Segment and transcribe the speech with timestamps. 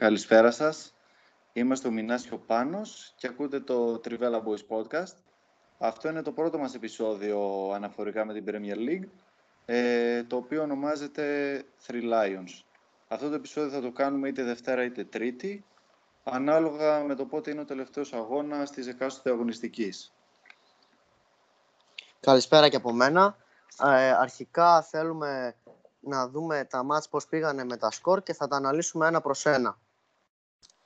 [0.00, 0.94] Καλησπέρα σας.
[1.52, 5.14] Είμαστε ο Μινάς και ο Πάνος και ακούτε το Trivella Boys Podcast.
[5.78, 9.08] Αυτό είναι το πρώτο μας επεισόδιο αναφορικά με την Premier League,
[9.64, 11.24] ε, το οποίο ονομάζεται
[11.86, 12.64] Three Lions.
[13.08, 15.64] Αυτό το επεισόδιο θα το κάνουμε είτε Δευτέρα είτε Τρίτη,
[16.24, 20.12] ανάλογα με το πότε είναι ο τελευταίος αγώνας της εκάστοτε αγωνιστικής.
[22.20, 23.36] Καλησπέρα και από μένα.
[23.82, 25.54] Ε, αρχικά θέλουμε
[26.00, 29.46] να δούμε τα μάτς πώς πήγανε με τα σκορ και θα τα αναλύσουμε ένα προς
[29.46, 29.78] ένα.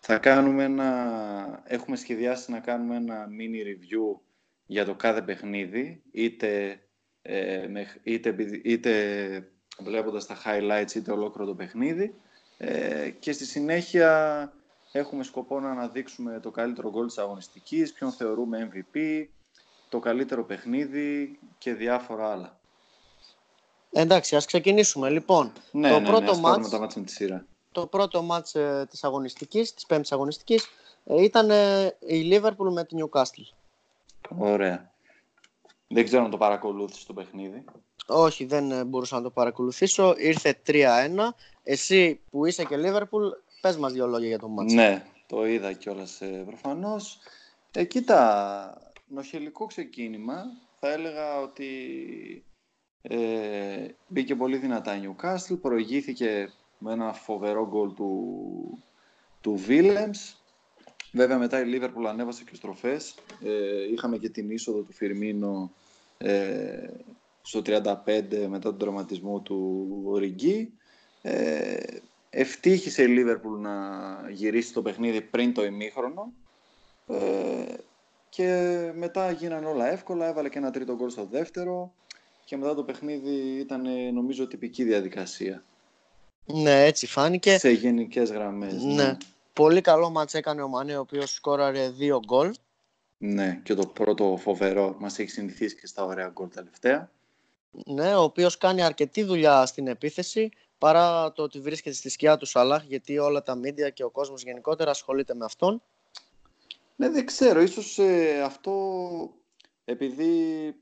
[0.06, 1.62] Θα κάνουμε ένα...
[1.64, 4.20] Έχουμε σχεδιάσει να κάνουμε ένα mini review
[4.66, 6.80] για το κάθε παιχνίδι, είτε,
[7.22, 7.68] ε,
[8.02, 8.92] είτε, είτε
[9.78, 12.14] βλέποντας τα highlights είτε ολόκληρο το παιχνίδι
[12.58, 14.52] ε, και στη συνέχεια
[14.92, 19.26] έχουμε σκοπό να αναδείξουμε το καλύτερο γκολ της αγωνιστικής, ποιον θεωρούμε MVP,
[19.88, 22.60] το καλύτερο παιχνίδι και διάφορα άλλα.
[23.92, 25.10] Εντάξει, ας ξεκινήσουμε.
[25.10, 27.46] Λοιπόν, ναι, το ναι, πρώτο ναι, μάτς, τα μάτς με τη σειρά.
[27.74, 30.68] Το πρώτο μάτς ε, της αγωνιστικής, της πέμπτης αγωνιστικής,
[31.04, 33.54] ε, ήταν ε, η Liverpool με την Newcastle.
[34.38, 34.92] Ωραία.
[35.88, 37.64] Δεν ξέρω αν το παρακολούθησε το παιχνίδι.
[38.06, 40.14] Όχι, δεν ε, μπορούσα να το παρακολουθήσω.
[40.18, 40.82] Ήρθε 3-1.
[41.62, 44.72] Εσύ που είσαι και Liverpool, πες μας δύο λόγια για το μάτς.
[44.72, 47.18] Ναι, το είδα κιόλας ε, προφανώς.
[47.70, 50.44] Ε, κοίτα, νοχελικό ξεκίνημα.
[50.80, 51.68] Θα έλεγα ότι
[53.02, 58.84] ε, μπήκε πολύ δυνατά η Newcastle, προηγήθηκε με ένα φοβερό γκολ του,
[59.40, 60.34] του Willems.
[61.12, 63.14] Βέβαια μετά η Liverpool ανέβασε και στροφές.
[63.44, 65.72] Ε, είχαμε και την είσοδο του Φιρμίνο
[66.18, 66.88] ε,
[67.42, 67.84] στο 35
[68.48, 70.72] μετά τον τραυματισμό του Ριγκί.
[71.22, 71.76] Ε,
[72.30, 73.74] ευτύχησε η Liverpool να
[74.30, 76.32] γυρίσει το παιχνίδι πριν το ημίχρονο.
[77.06, 77.74] Ε,
[78.28, 81.92] και μετά γίνανε όλα εύκολα, έβαλε και ένα τρίτο γκολ στο δεύτερο
[82.44, 85.64] και μετά το παιχνίδι ήταν νομίζω τυπική διαδικασία.
[86.46, 87.58] Ναι, έτσι φάνηκε.
[87.58, 88.82] Σε γενικές γραμμές.
[88.82, 89.16] Ναι.
[89.52, 92.54] Πολύ καλό μάτς έκανε ο Μανέ, ο οποίος σκόραρε δύο γκολ.
[93.18, 97.10] Ναι, και το πρώτο φοβερό μας έχει συνηθίσει και στα ωραία γκολ τελευταία.
[97.86, 102.46] Ναι, ο οποίος κάνει αρκετή δουλειά στην επίθεση, παρά το ότι βρίσκεται στη σκιά του
[102.46, 105.82] Σαλάχ, γιατί όλα τα μίντια και ο κόσμος γενικότερα ασχολείται με αυτόν.
[106.96, 107.60] Ναι, δεν ξέρω.
[107.60, 108.90] Ίσως ε, αυτό
[109.84, 110.74] επειδή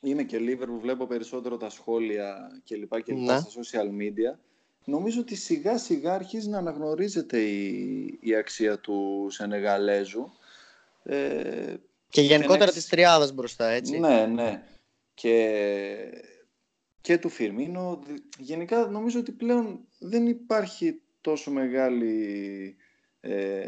[0.00, 3.40] είμαι και Liverpool, βλέπω περισσότερο τα σχόλια και λοιπά και λοιπά Ναι.
[3.40, 4.38] στα social media.
[4.84, 10.30] Νομίζω ότι σιγά σιγά αρχίζει να αναγνωρίζεται η, η αξία του Σενεγαλέζου.
[11.02, 11.74] Ε,
[12.08, 13.98] Και γενικότερα έχεις- της τριάδας μπροστά, έτσι.
[13.98, 14.62] ναι, ναι.
[15.14, 15.58] Και,
[17.00, 18.00] και του Φιρμίνο.
[18.06, 22.76] Δη- Γενικά νομίζω ότι πλέον δεν υπάρχει τόσο μεγάλη
[23.20, 23.66] ε,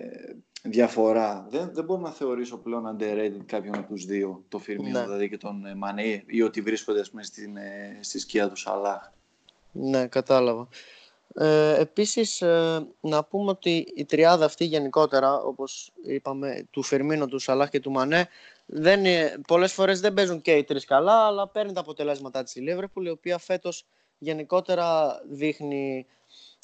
[0.62, 1.46] διαφορά.
[1.50, 5.04] Δεν, δεν μπορώ να θεωρήσω πλέον underrated κάποιον από τους δύο, το Φιρμίνο Ναι.
[5.04, 8.56] δηλαδή και τον ε, Μανέ, ή ότι βρίσκονται ας πούμε, στην, ε, στη σκιά του
[8.56, 9.10] Σαλάχ.
[9.72, 10.68] Ναι, κατάλαβα.
[11.36, 17.38] Ε, επίσης, ε, να πούμε ότι η τριάδα αυτή γενικότερα, όπως είπαμε, του Φερμίνο, του
[17.38, 18.28] Σαλάχ και του Μανέ,
[18.66, 22.54] δεν, είναι- πολλές φορές δεν παίζουν και οι τρεις καλά, αλλά παίρνει τα αποτελέσματά της
[22.54, 23.86] η Λίβερπουλ, η οποία φέτος
[24.18, 26.06] γενικότερα δείχνει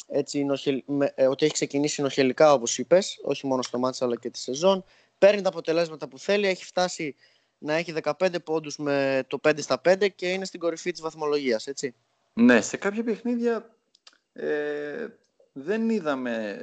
[0.08, 4.16] έτσι, νοχελ- με- ε, ότι έχει ξεκινήσει νοχελικά, όπως είπες, όχι μόνο στο μάτς αλλά
[4.16, 4.84] και τη σεζόν.
[5.18, 7.14] Παίρνει τα αποτελέσματα που θέλει, έχει φτάσει
[7.58, 11.66] να έχει 15 πόντους με το 5 στα 5 και είναι στην κορυφή της βαθμολογίας,
[11.66, 11.94] έτσι.
[12.32, 13.74] Ναι, σε κάποια παιχνίδια
[14.32, 15.06] ε,
[15.52, 16.62] δεν είδαμε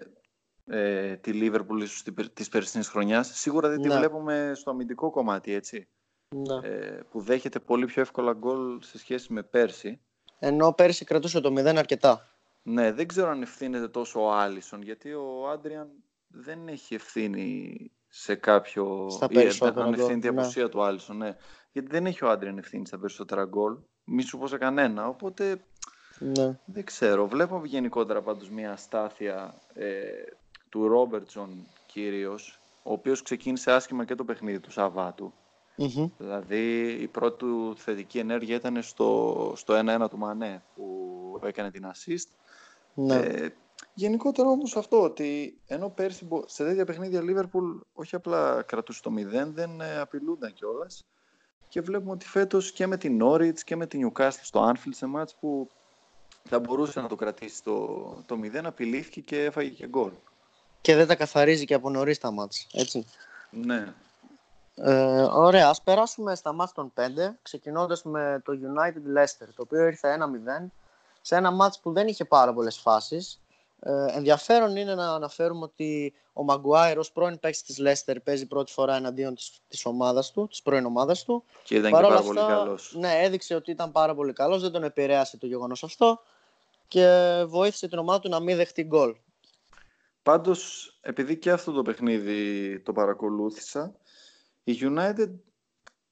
[0.65, 3.39] ε, τη Λίβερπουλ ίσως τη περ- της περσινής χρονιάς.
[3.39, 3.97] Σίγουρα δεν τη Ναι.
[3.97, 5.87] βλέπουμε στο αμυντικό κομμάτι, έτσι.
[6.35, 6.67] Ναι.
[6.67, 10.01] Ε, που δέχεται πολύ πιο εύκολα γκολ σε σχέση με πέρσι.
[10.39, 12.27] Ενώ πέρσι κρατούσε το 0 αρκετά.
[12.63, 15.89] Ναι, δεν ξέρω αν ευθύνεται τόσο ο Άλισον, γιατί ο Άντριαν
[16.27, 17.75] δεν έχει ευθύνη
[18.07, 19.09] σε κάποιο...
[19.09, 20.41] Στα ή, περισσότερα αν γκολ, ευθύνεται η ναι.
[20.41, 21.35] απουσία του Άλισον, ναι.
[21.71, 23.77] Γιατί δεν έχει ο Άντριαν ευθύνη στα περισσότερα γκολ.
[24.03, 25.63] Μη σου πω σε κανένα, οπότε
[26.19, 26.59] Ναι.
[26.65, 27.27] δεν ξέρω.
[27.27, 29.87] Βλέπω γενικότερα πάντως μια αστάθεια ε,
[30.69, 31.49] του Ρόμπερτσον
[31.85, 35.33] κυρίως, ο οποίος ξεκίνησε άσχημα και το παιχνίδι του Σαββάτου.
[35.75, 36.09] Μμμ.
[36.17, 39.73] Δηλαδή η πρώτη του θετική ενέργεια ήταν στο, στο
[40.03, 42.27] 1-1 του Μανέ που έκανε την assist.
[42.93, 43.15] Ναι.
[43.15, 43.49] Ε,
[43.93, 49.11] γενικότερα όμως αυτό ότι ενώ πέρσι μπο- σε τέτοια παιχνίδια Liverpool όχι απλά κρατούσε το
[49.17, 51.05] 0, δεν ε, απειλούνταν κιόλας.
[51.67, 55.05] Και βλέπουμε ότι φέτος και με την Norwich και με την Newcastle στο Anfield σε
[55.05, 55.69] μάτς που
[56.47, 57.77] θα μπορούσε να το κρατήσει το,
[58.25, 60.11] το 0, απειλήθηκε και έφαγε και γκολ.
[60.81, 63.05] Και δεν τα καθαρίζει και από νωρίς τα μάτς, έτσι.
[63.49, 63.93] Ναι.
[64.75, 67.01] Ε, ωραία, ας περάσουμε στα μάτς των 5,
[67.41, 70.71] ξεκινώντας με το United Leicester, το οποίο ήρθε 1-0,
[71.21, 73.41] σε ένα μάτς που δεν είχε πάρα πολλές φάσεις.
[73.79, 78.71] Ε, ενδιαφέρον είναι να αναφέρουμε ότι ο Μαγκουάιρ ως πρώην παίκτης της Leicester παίζει πρώτη
[78.71, 81.43] φορά εναντίον της, της ομάδας του, της πρώην ομάδας του.
[81.63, 82.95] Και ήταν Παρ' και όλα πάρα πολύ αυτά, καλός.
[82.99, 86.21] Ναι, έδειξε ότι ήταν πάρα πολύ καλός, δεν τον επηρέασε το γεγονός αυτό
[86.87, 89.15] και βοήθησε την ομάδα του να μην δεχτεί γκολ.
[90.23, 93.95] πάντως, επειδή και αυτό το παιχνίδι το παρακολούθησα,
[94.63, 95.29] η United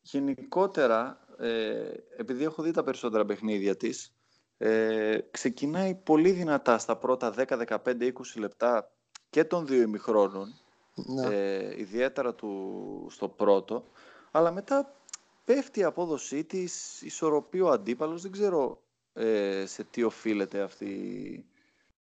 [0.01, 4.15] γενικότερα, ε, επειδή έχω δει τα περισσότερα παιχνίδια της,
[4.57, 8.91] ε, ξεκινάει πολύ δυνατά στα πρώτα 10, 15, 20 λεπτά
[9.29, 10.53] και των δύο ημιχρόνων,
[10.95, 11.35] ναι.
[11.35, 13.83] ε, ιδιαίτερα του, στο πρώτο,
[14.31, 14.95] αλλά μετά
[15.45, 18.84] πέφτει η απόδοσή της, ισορροπεί ο αντίπαλος, δεν ξέρω
[19.17, 20.85] ε, σε τι οφείλεται αυτή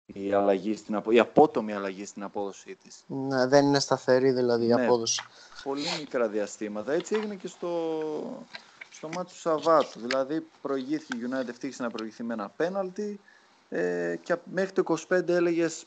[0.06, 3.04] η, αλλαγή στην η απότομη αλλαγή στην απόδοσή της.
[3.08, 5.22] Ναι, δεν είναι σταθερή δηλαδή η ναι, απόδοση.
[5.64, 6.94] Πολύ μικρά διαστήματα.
[6.94, 8.46] Έτσι έγινε και στο,
[8.90, 10.00] στο μάτι του Σαββάτου.
[10.00, 13.20] Δηλαδή προηγήθηκε η United, ευτύχησε να προηγηθεί με ένα πέναλτι
[13.70, 15.86] ε, και μέχρι το 25 έλεγες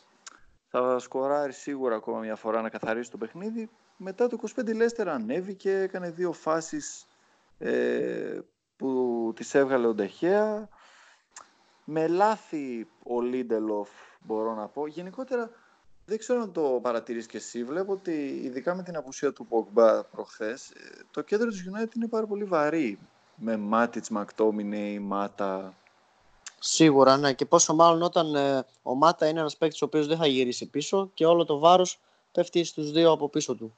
[0.68, 3.70] θα σκοράρει σίγουρα ακόμα μια φορά να καθαρίσει το παιχνίδι.
[3.96, 7.06] Μετά το 25 η Λέστερ ανέβηκε, έκανε δύο φάσεις
[7.58, 8.38] ε,
[8.76, 10.68] που τις έβγαλε ο Ντεχέα.
[11.84, 13.88] Με λάθη ο Λίντελοφ
[14.20, 14.86] μπορώ να πω.
[14.86, 15.50] Γενικότερα
[16.04, 17.64] δεν ξέρω αν το παρατηρείς και εσύ.
[17.64, 22.08] Βλέπω ότι ειδικά με την απουσία του Πογμπά προχθές, ε, το κέντρο της United είναι
[22.08, 22.98] πάρα πολύ βαρύ.
[23.34, 25.74] Με Μάτιτς, Μακτόμινεϊ, Μάτα.
[26.58, 27.32] Σίγουρα, ναι.
[27.32, 30.70] Και πόσο μάλλον όταν ε, ο Μάτα είναι ένας παίκτης ο οποίος δεν θα γυρίσει
[30.70, 32.00] πίσω και όλο το βάρος
[32.32, 33.76] πέφτει στους δύο από πίσω του.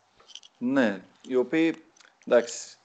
[0.58, 1.84] Ναι, οι οποίοι,
[2.26, 2.78] εντάξει,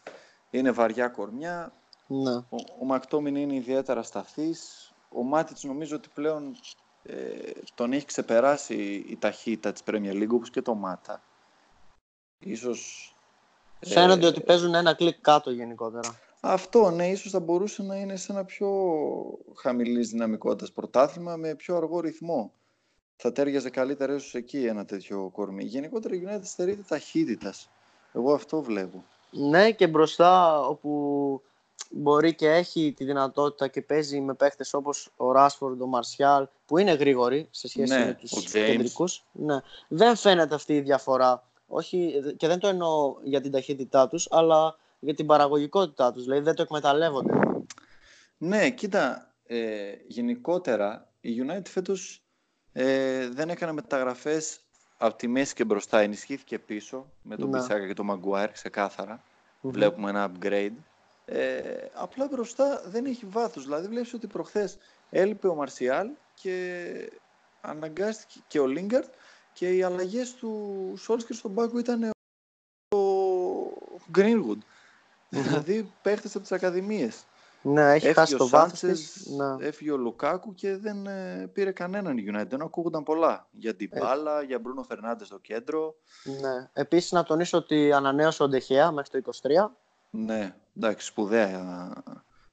[0.49, 1.73] είναι βαριά κορμιά.
[2.07, 2.35] Ναι.
[2.35, 4.88] Ο, ο Μακτόμιν είναι ιδιαίτερα σταθής.
[5.09, 6.55] Ο Μάτιτς νομίζω ότι πλέον
[7.03, 11.23] ε, τον έχει ξεπεράσει η ταχύτητα της Premier League όπως και το Μάτα.
[12.39, 13.13] Ίσως...
[13.85, 16.19] Φαίνονται ε, ότι παίζουν ένα κλικ κάτω γενικότερα.
[16.41, 18.69] Αυτό, ναι, ίσως θα μπορούσε να είναι σε ένα πιο
[19.55, 22.53] χαμηλής δυναμικότητας πρωτάθλημα με πιο αργό ρυθμό.
[23.15, 25.63] Θα τέριαζε καλύτερα ίσως εκεί ένα τέτοιο κορμί.
[25.63, 27.69] Γενικότερα η United στερείται ταχύτητας.
[28.13, 29.03] Εγώ αυτό βλέπω.
[29.31, 31.41] Ναι, και μπροστά όπου
[31.89, 36.77] μπορεί και έχει τη δυνατότητα και παίζει με παίχτες όπως ο Ράσφορντ, ο Μαρσιάλ, που
[36.77, 39.25] είναι γρήγοροι σε σχέση ναι, με τους κεντρικούς.
[39.31, 39.59] Ναι.
[39.87, 41.43] Δεν φαίνεται αυτή η διαφορά.
[41.67, 46.23] Όχι, και δεν το εννοώ για την ταχύτητά τους, αλλά για την παραγωγικότητά τους.
[46.23, 47.33] Δηλαδή δεν το εκμεταλλεύονται.
[48.37, 52.23] Ναι, κοίτα, ε, γενικότερα η United φέτος
[52.73, 54.59] ε, δεν έκανε μεταγραφές
[54.97, 59.23] από τη μέση και μπροστά ενισχύθηκε πίσω με τον Μπισάκα και τον Μαγκουάρ ξεκάθαρα.
[59.61, 60.75] Βλέπουμε ένα upgrade.
[61.31, 63.63] Ε, απλά μπροστά δεν έχει βάθος.
[63.63, 64.77] Δηλαδή βλέπεις ότι προχθές
[65.09, 67.11] έλειπε ο Μαρσιάλ και
[67.61, 69.13] αναγκάστηκε και ο Λίγκαρτ
[69.53, 72.99] και οι αλλαγές του Σόλσκερ στον πάγκο ήταν ο
[74.17, 74.57] Greenwood.
[75.29, 77.23] δηλαδή παίχτες από τις ακαδημίες.
[77.61, 79.67] Ναι, έχει χάσει το βάθο ναι.
[79.67, 82.47] Έφυγε ο Λουκάκου και δεν ε, πήρε κανέναν η United.
[82.47, 83.47] Δεν ακούγονταν πολλά.
[83.51, 83.99] Για την ε.
[83.99, 85.95] μπάλα, για Μπρούνο Φερνάντες στο κέντρο.
[86.23, 86.69] Ναι.
[86.73, 89.49] Επίσης, να τονίσω ότι ανανέωσε ο Ντεχέα μέχρι το 23.
[90.09, 91.93] Ναι, εντάξει, σπουδαία,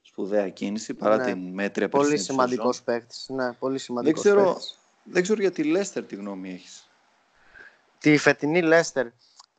[0.01, 1.23] σπουδαία κίνηση παρά ναι.
[1.25, 3.25] την μέτρια Πολύ σημαντικός παίκτης.
[3.29, 4.57] Ναι, πολύ σημαντικός δεν ξέρω,
[5.03, 6.89] δεν ξέρω για τη Λέστερ τι γνώμη έχεις.
[7.99, 9.07] Τη φετινή Λέστερ.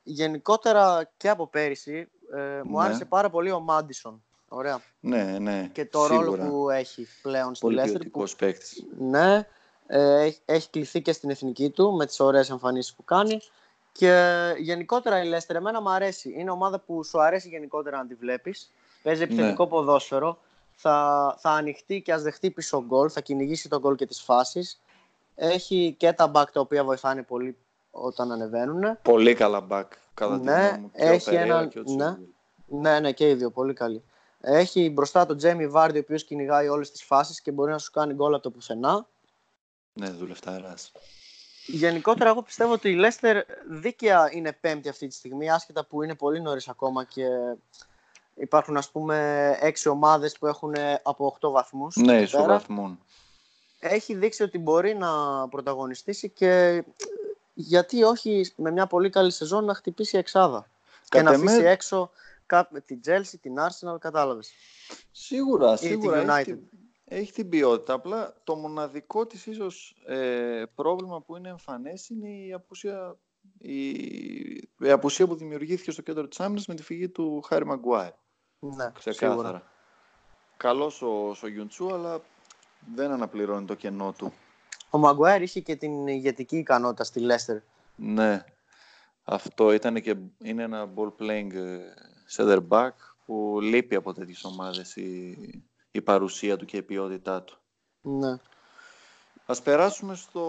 [0.02, 2.84] Γενικότερα και από πέρυσι ε, μου ναι.
[2.84, 4.22] άρεσε πάρα πολύ ο Μάντισον.
[4.48, 4.80] Ωραία.
[5.00, 5.70] Ναι, ναι.
[5.72, 8.08] Και το ρόλο που έχει πλέον στη Λέστερ.
[8.08, 8.84] Πολύ παίκτης.
[8.98, 9.46] Ναι.
[9.86, 13.40] Ε, έχει κληθεί και στην εθνική του με τις ωραίες εμφανίσεις που κάνει.
[13.98, 16.34] Και γενικότερα η Λέστερ εμένα μου αρέσει.
[16.36, 18.72] Είναι ομάδα που σου αρέσει γενικότερα να τη βλέπεις.
[19.02, 19.24] Παίζει ναι.
[19.24, 19.68] επιθετικό ναι.
[19.68, 20.38] ποδόσφαιρο.
[20.74, 23.10] Θα, θα ανοιχτεί και ας δεχτεί πίσω γκολ.
[23.12, 24.80] Θα κυνηγήσει τον γκολ και τις φάσεις.
[25.34, 27.56] Έχει και τα back τα οποία βοηθάνε πολύ
[27.90, 28.98] όταν ανεβαίνουν.
[29.02, 29.86] Πολύ καλά back.
[30.14, 31.70] Κατά ναι, τη έχει ένα...
[31.84, 32.16] ναι,
[32.66, 34.02] ναι, ναι, και οι δύο πολύ καλοί.
[34.40, 37.90] Έχει μπροστά τον Τζέμι Βάρντι, ο οποίος κυνηγάει όλες τις φάσεις και μπορεί να σου
[37.90, 39.06] κάνει γκολ από το πουθενά.
[39.92, 40.54] Ναι, δουλευτά
[41.70, 46.14] Γενικότερα, εγώ πιστεύω ότι η Λέστερ δίκαια είναι πέμπτη αυτή τη στιγμή, άσχετα που είναι
[46.14, 47.24] πολύ νωρίς ακόμα και
[48.34, 51.96] υπάρχουν ας πούμε έξι ομάδες που έχουν από 8 βαθμούς.
[51.96, 52.98] Ναι, ισοβαθμούν.
[53.78, 55.08] Έχει δείξει ότι μπορεί να
[55.48, 56.84] πρωταγωνιστήσει και
[57.54, 60.68] γιατί όχι με μια πολύ καλή σεζόν να χτυπήσει εξάδα.
[61.08, 62.10] και να αφήσει έξω
[62.86, 64.50] την Chelsea, την Arsenal, κατάλαβες.
[65.12, 66.16] Σίγουρα, σίγουρα.
[66.18, 66.68] Έχει, την, έχει
[67.34, 67.92] την ποιότητα.
[67.92, 73.16] Απλά το μοναδικό της ίσως ε, πρόβλημα που είναι εμφανές είναι η απουσία,
[73.58, 73.90] η,
[74.78, 78.10] η απουσία που δημιουργήθηκε στο κέντρο της άμυνας με τη φυγή του Χάρη Μαγκουάι.
[78.58, 79.40] Ναι, Ξεκάθαρα.
[79.40, 79.62] Σίγουρα.
[80.56, 82.20] Καλός ο, ο Γιουντσού, αλλά
[82.94, 84.32] δεν αναπληρώνει το κενό του.
[84.90, 87.58] Ο Μαγκουάιρ είχε και την ηγετική ικανότητα στη Λέστερ.
[87.96, 88.44] Ναι.
[89.24, 91.78] Αυτό ήταν και είναι ένα ball playing ε,
[92.36, 92.90] center back
[93.26, 97.58] που λείπει από τέτοιες ομάδες η, η παρουσία του και η ποιότητά του.
[98.00, 98.38] Ναι.
[99.46, 100.42] Ας περάσουμε στο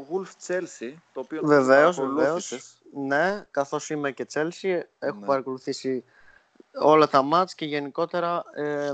[0.00, 2.52] Wolf Chelsea, το οποίο βεβαίως, βεβαίως.
[2.94, 5.26] Ναι, καθώς είμαι και Chelsea, έχω ναι.
[5.26, 6.04] παρακολουθήσει
[6.72, 8.90] όλα τα ματς και γενικότερα ε,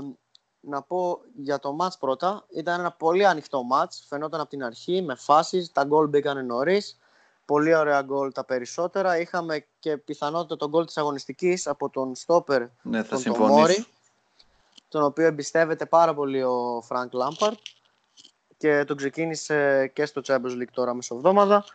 [0.59, 2.45] να πω για το ματς πρώτα.
[2.49, 6.99] Ήταν ένα πολύ ανοιχτό ματς, φαινόταν από την αρχή με φάσεις, τα γκολ μπήκαν νωρίς.
[7.45, 9.19] πολύ ωραία γκολ τα περισσότερα.
[9.19, 13.87] Είχαμε και πιθανότητα το γκολ της αγωνιστικής από τον στόπερ, Ναι, θα τον Τομόρι, συμφωνήσω.
[14.93, 17.59] Τον οποίο εμπιστεύεται πάρα πολύ ο Φρανκ Λάμπαρντ
[18.57, 21.65] και τον ξεκίνησε και στο Champions League τώρα μεσοβδόμαδα.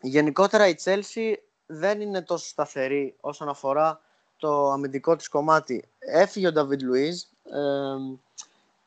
[0.00, 1.34] Γενικότερα η Chelsea
[1.66, 4.00] δεν είναι τόσο σταθερή όσον αφορά
[4.36, 5.88] το αμυντικό της κομμάτι.
[5.98, 7.22] Έφυγε ο Νταβιντ Λουίζ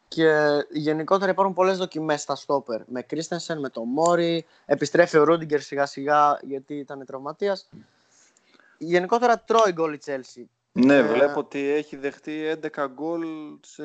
[0.08, 2.82] και γενικότερα υπάρχουν πολλές δοκιμές στα στόπερ.
[2.88, 7.70] Με Κρίστενσεν, με τον Μόρι, επιστρέφει ο Ρούντιγκερ σιγά σιγά γιατί ήταν τραυματίας.
[8.78, 10.44] Γενικότερα τρώει γκολ η Chelsea.
[10.78, 13.26] Ναι, Ε, βλέπω ότι έχει δεχτεί 11 γκολ
[13.62, 13.84] σε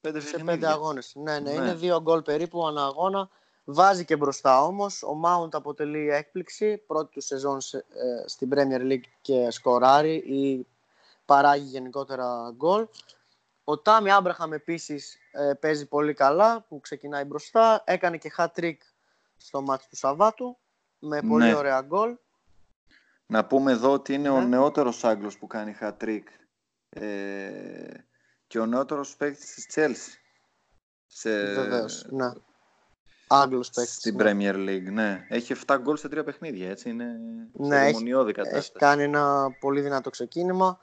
[0.00, 0.44] 5 σε παιχνίδια.
[0.44, 1.12] πέντε αγώνες.
[1.14, 1.50] Ναι, ναι, Ναι.
[1.50, 3.28] είναι δύο γκολ περίπου ανά αγώνα.
[3.64, 5.02] Βάζει και μπροστά όμως.
[5.02, 6.76] Ο Mount αποτελεί έκπληξη.
[6.76, 10.66] Πρώτη του σεζόν σε- ε, στην Premier League και σκοράρει ή
[11.24, 12.86] παράγει γενικότερα γκολ.
[13.64, 17.82] Ο Τάμι Άμπραχαμ επίσης ε, παίζει πολύ καλά που ξεκινάει μπροστά.
[17.86, 18.76] Έκανε και hat-trick
[19.36, 20.56] στο μάτς του Σαββάτου
[20.98, 21.54] με πολύ Ναι.
[21.54, 22.16] ωραία γκολ.
[23.32, 24.46] Να πούμε εδώ ότι είναι ο Ναι.
[24.46, 26.22] νεότερος Άγγλος που κάνει hat-trick
[26.88, 27.88] ε,
[28.46, 30.16] και ο νεότερος παίκτης της Chelsea.
[31.06, 32.30] Σε, Βεβαίως, ναι.
[33.28, 33.94] Άγγλος παίκτης.
[33.94, 34.24] Στην ναι.
[34.24, 35.26] Premier League, ναι.
[35.28, 36.88] Έχει 7 γκολ σε 3 παιχνίδια, έτσι.
[36.90, 37.04] Είναι
[37.52, 38.72] Ναι, έχει- θερμονιώδη Έχει κατάσταση.
[38.72, 40.80] κάνει ένα πολύ δυνατό ξεκίνημα.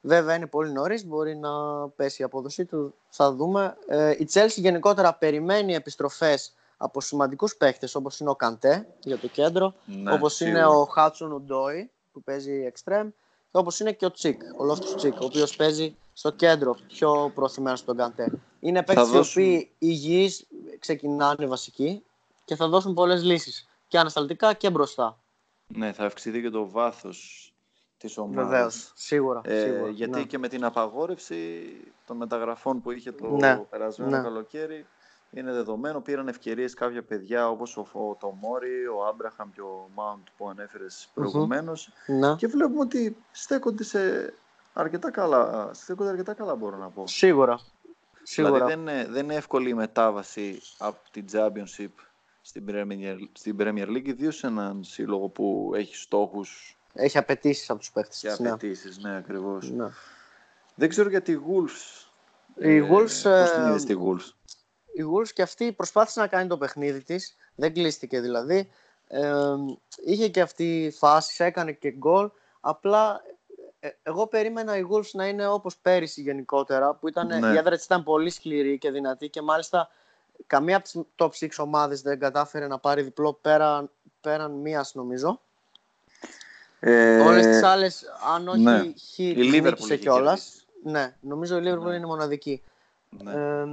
[0.00, 1.50] Βέβαια είναι πολύ νωρίς, μπορεί να
[1.88, 2.94] πέσει η απόδοσή του.
[3.08, 3.76] Θα δούμε.
[3.86, 9.26] Ε, η Chelsea γενικότερα περιμένει επιστροφές από σημαντικούς παίχτες όπως είναι ο Καντέ για το
[9.28, 10.58] κέντρο, Ναι, όπως σίγουρα.
[10.58, 13.08] είναι ο Χάτσον Ουντόι που παίζει extreme
[13.50, 17.30] και όπως είναι και ο Τσικ, ο Λόφτου Τσικ, ο οποίος παίζει στο κέντρο πιο
[17.34, 18.32] προωθημένο στον Καντέ.
[18.60, 20.46] Είναι παίχτε οι δώσουν- οποίοι υγιείς
[20.78, 22.02] ξεκινάνε βασικοί
[22.44, 25.18] και θα δώσουν πολλές λύσεις και ανασταλτικά και μπροστά.
[25.66, 27.46] Ναι, θα αυξηθεί και το βάθος
[27.98, 28.48] της ομάδας.
[28.50, 28.92] Βεβαίως.
[28.94, 29.40] Σίγουρα.
[29.44, 30.24] Ε, σίγουρα γιατί ναι.
[30.24, 31.62] και με την απαγόρευση
[32.06, 34.22] των μεταγραφών που είχε το Ναι, περασμένο ναι.
[34.22, 34.86] καλοκαίρι
[35.32, 36.00] είναι δεδομένο.
[36.00, 40.48] Πήραν ευκαιρίες κάποια παιδιά όπως ο, ο το Μόρι, ο Άμπραχαμ και ο Μάουντ που
[40.48, 41.92] ανέφερες προηγουμένως.
[42.06, 42.34] Ναι.
[42.34, 44.32] Και βλέπουμε ότι στέκονται σε
[44.72, 47.06] αρκετά καλά, στέκονται αρκετά καλά μπορώ να πω.
[47.06, 47.60] Σίγουρα.
[48.22, 48.52] Σίγουρα.
[48.52, 51.90] Δηλαδή δεν είναι, δεν είναι εύκολη η μετάβαση από την Championship
[52.42, 57.78] στην Premier, στην Premier League, ιδίως σε έναν σύλλογο που έχει στόχους Έχει απαιτήσεις από
[57.78, 58.38] τους παίχτε και της.
[58.38, 58.48] Ναι.
[58.48, 58.98] απαιτήσεις.
[58.98, 59.70] Ναι, ακριβώς.
[59.70, 59.88] Ναι.
[60.74, 62.06] Δεν ξέρω για τη Wolves.
[62.56, 64.32] Η Wolves, Πώς την ε, είδες τη Wolves;
[64.92, 67.36] Η Wolves και αυτή προσπάθησε να κάνει το παιχνίδι της.
[67.54, 68.70] Δεν κλείστηκε δηλαδή.
[69.08, 69.32] Ε,
[70.04, 72.30] είχε και αυτή φάση, έκανε και γκολ.
[72.60, 73.22] Απλά
[73.80, 77.52] ε, εγώ περίμενα η Wolves να είναι όπως πέρυσι γενικότερα, που ήταν, Ναι.
[77.52, 79.88] η έδρα της ήταν πολύ σκληρή και δυνατή και μάλιστα
[80.46, 85.40] καμία από τις top 6 ομάδες δεν κατάφερε να πάρει διπλό πέραν, πέραν μίας νομίζω.
[86.80, 88.78] Ε, Όλες τις άλλες, αν όχι ναι.
[88.78, 90.40] χ, η τις Liverpool νίκησε είχε κιόλας.
[90.40, 90.64] κερδίσει.
[90.82, 91.94] Ναι, νομίζω η Liverpool Ναι.
[91.94, 92.62] είναι μοναδική.
[93.08, 93.32] Ναι.
[93.32, 93.64] Ε,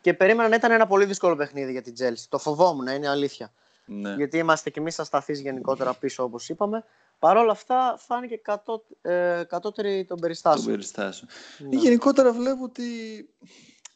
[0.00, 2.24] και περίμενα να ήταν ένα πολύ δύσκολο παιχνίδι για την Chelsea.
[2.28, 3.52] Το φοβόμουν, είναι αλήθεια.
[3.84, 4.14] ναι.
[4.14, 6.84] Γιατί είμαστε κι εμείς ασταθείς γενικότερα πίσω, όπως είπαμε.
[7.18, 10.66] Παρ' όλα αυτά, φάνηκε κατώ, ε, κατώτερη των Τον περιστάσεων.
[10.66, 11.30] περιστάσεων.
[11.58, 11.76] Ναι.
[11.76, 12.84] Γενικότερα βλέπω ότι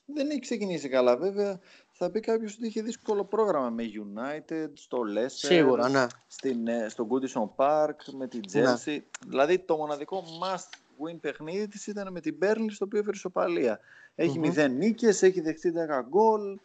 [0.05, 1.17] δεν έχει ξεκινήσει καλά.
[1.17, 6.07] Βέβαια, θα πει κάποιος ότι είχε δύσκολο πρόγραμμα με United, στο Leicester, Σίγουρα, ναι.
[6.27, 8.63] στην, ε, στο Goodison Park, με την Ναι.
[8.75, 8.99] Chelsea.
[9.27, 10.69] Δηλαδή, το μοναδικό must
[11.05, 13.81] win παιχνίδι της ήταν με την Burnley, στο οποίο έφερε ισοπαλία.
[14.15, 14.53] Έχει Μμμ.
[14.57, 16.59] 0 νίκες, έχει δεχτεί 10 γκολ.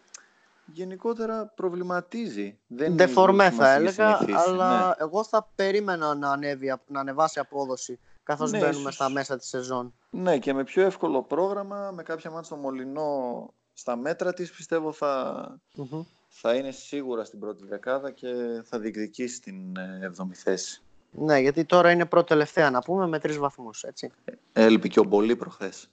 [0.74, 2.58] Γενικότερα προβληματίζει.
[2.68, 4.50] Δεν είναι η Ντεφορμέ Wolves που θα μας είχε έλεγα, συνηθίσει.
[4.50, 4.94] αλλά Ναι.
[4.98, 8.94] εγώ θα περίμενα να, ανέβει, να ανεβάσει απόδοση καθώς Ναι, μπαίνουμε ίσως.
[8.96, 9.94] στα μέσα της σεζόν.
[10.10, 14.92] Ναι, και με πιο εύκολο πρόγραμμα, με κάποια μάτια στο Μολυνό στα μέτρα της, πιστεύω
[14.92, 16.04] θα, Μμμ.
[16.28, 18.28] θα είναι σίγουρα στην πρώτη δεκάδα και
[18.64, 20.82] θα διεκδικήσει την ε, εβδομή θέση.
[21.18, 24.12] Ναι, γιατί τώρα είναι πρώτη τελευταία να πούμε με τρεις βαθμούς, έτσι.
[24.54, 25.90] Έλειπε και ο Μπολί προχθές.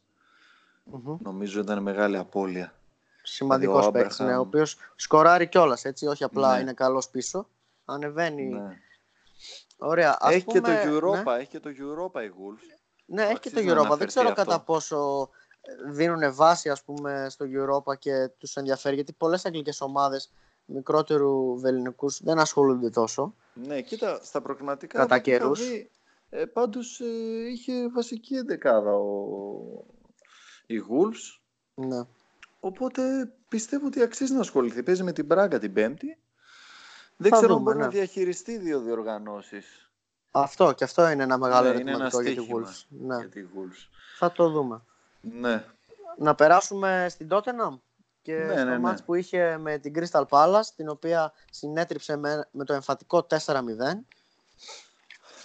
[0.85, 1.17] Μμμ.
[1.23, 2.73] Νομίζω ήταν μεγάλη απώλεια.
[3.23, 4.49] Σημαντικός Δηλαδή, ο παίκτης, ναι, ο Άμπραχαμ.
[4.49, 6.61] οποίος σκοράρει κιόλας, έτσι, όχι απλά Ναι.
[6.61, 7.49] είναι καλός πίσω.
[7.85, 8.43] Ανεβαίνει.
[8.45, 8.79] Ναι.
[9.79, 10.17] Ωραία.
[10.21, 10.99] Ας Έχει πούμε, και το ναι.
[10.99, 12.79] Europa, έχει και το Europa η Wolves.
[13.07, 13.77] Ναι, έχει και το Αξίζει να Europa.
[13.77, 14.43] Δεν αναφερθεί ξέρω αυτό.
[14.45, 15.29] κατά πόσο
[15.91, 20.33] δίνουν βάση ας πούμε, στο Europa και τους ενδιαφέρει, γιατί πολλές αγγλικές ομάδες
[20.65, 23.35] μικρότερου βεληνικούς δεν ασχολούνται τόσο.
[23.55, 25.69] Ναι, κοίτα, στα προκριματικά Κατά από ό,τι είχα καιρούς.
[25.69, 25.91] δει,
[26.31, 27.05] ε, πάντως ε,
[27.51, 29.85] είχε βασική εντεκάδα ο,
[30.67, 31.41] η Wolves.
[31.75, 32.03] Ναι.
[32.61, 34.83] Οπότε πιστεύω ότι αξίζει να ασχοληθεί.
[34.83, 36.19] Παίζει με την Μπράγκα την Πέμπτη.
[37.17, 37.85] Δεν Θα ξέρω αν δούμε, μπορεί ναι.
[37.85, 39.91] να διαχειριστεί δύο διοργανώσεις
[40.31, 43.07] Αυτό και αυτό είναι ένα μεγάλο Ναι, είναι ένα ερωτηματικό για τη στοίχημα Wolves.
[43.07, 43.17] Ναι.
[43.17, 43.89] για τη Wolves.
[44.19, 44.83] Θα το δούμε.
[45.21, 45.65] Ναι,
[46.19, 47.79] Να περάσουμε στην Tottenham;
[48.23, 48.79] Και Ναι, στο ναι, ναι.
[48.79, 53.59] μάτς που είχε με την Crystal Palace, την οποία συνέτριψε με, με το εμφατικό 4-0.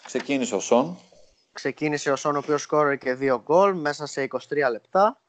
[0.06, 0.98] ξεκίνησε ο Σον.
[1.52, 4.38] Ξεκίνησε ο Σον, ο οποίος σκόρε και δύο γκολ μέσα σε 23
[4.72, 5.22] λεπτά.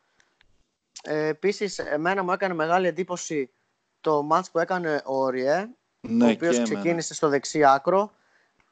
[1.02, 3.50] Ε, επίσης, εμένα μου έκανε μεγάλη εντύπωση
[4.00, 5.68] το μάτς που έκανε ο Ριέ,
[6.00, 6.74] Ναι, ο οποίος και εμένα.
[6.74, 8.12] ξεκίνησε στο δεξί άκρο.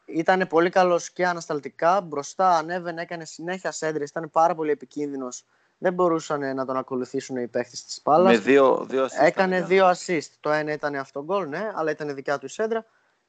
[0.06, 2.00] Ήταν πολύ καλός και ανασταλτικά.
[2.00, 4.08] Μπροστά ανέβαινε, έκανε συνέχεια σέντρες.
[4.10, 5.44] Ήταν πάρα πολύ επικίνδυνος.
[5.78, 8.38] Δεν μπορούσαν να τον ακολουθήσουν οι παίχτες της Με Πάλας.
[8.38, 10.28] δύο, δύο assist Έκανε ήταν, δύο assist.
[10.40, 12.84] Το ένα ήταν αυτό γκολ, ναι, αλλά ήταν δικιά του η σέντρα.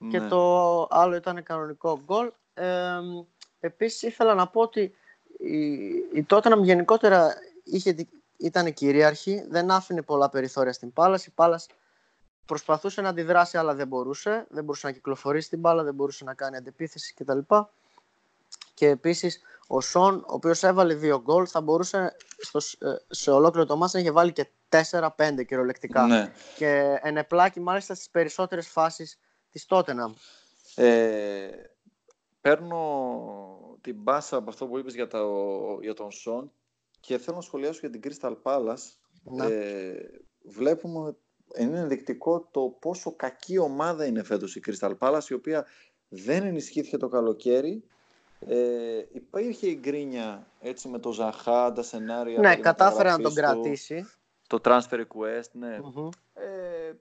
[0.10, 0.28] Και ναι.
[0.28, 2.32] το άλλο ήταν κανονικό γκολ.
[2.54, 3.00] Ε,
[3.60, 4.94] επίσης ήθελα να πω ότι
[5.38, 5.64] η,
[6.14, 11.26] η Tottenham γενικότερα είχε, δι- ήταν κυρίαρχη, δεν άφηνε πολλά περιθώρια στην Πάλας.
[11.26, 11.68] Η Πάλας
[12.46, 14.46] προσπαθούσε να αντιδράσει αλλά δεν μπορούσε.
[14.50, 17.40] Δεν μπορούσε να κυκλοφορήσει την μπάλα, δεν μπορούσε να κάνει αντεπίθεση κτλ.
[18.74, 23.32] Και επίσης ο Σον, ο οποίος έβαλε δύο γκολ, θα μπορούσε στο, σ- ε, σε
[23.32, 26.06] ολόκληρο το μάτς να είχε βάλει και 4-5 κυριολεκτικά.
[26.06, 26.32] Ναι.
[26.56, 30.14] Και ενεπλάκη μάλιστα στις περισσότερες φάσεις της Tottenham.
[30.76, 31.48] Ε,
[32.42, 35.28] παίρνω την μπάσα από αυτό που είπες για, το,
[35.82, 36.52] για τον Σον
[37.00, 38.84] και θέλω να σχολιάσω για την Crystal Palace.
[39.24, 39.46] Ναι.
[39.46, 39.96] Ε,
[40.44, 41.16] βλέπουμε,
[41.58, 45.66] είναι ενδεικτικό το πόσο κακή ομάδα είναι φέτος η Crystal Palace, η οποία
[46.08, 47.84] δεν ενισχύθηκε το καλοκαίρι.
[48.40, 52.40] Ε, υπήρχε η γκρίνια έτσι με το Ζαχά, τα σενάρια.
[52.40, 54.10] Ναι, περί κατάφερε να τον μεταγραφής του, κρατήσει.
[54.48, 55.80] Το transfer request, ναι.
[55.80, 56.10] Μμμ.
[56.34, 56.94] Ε,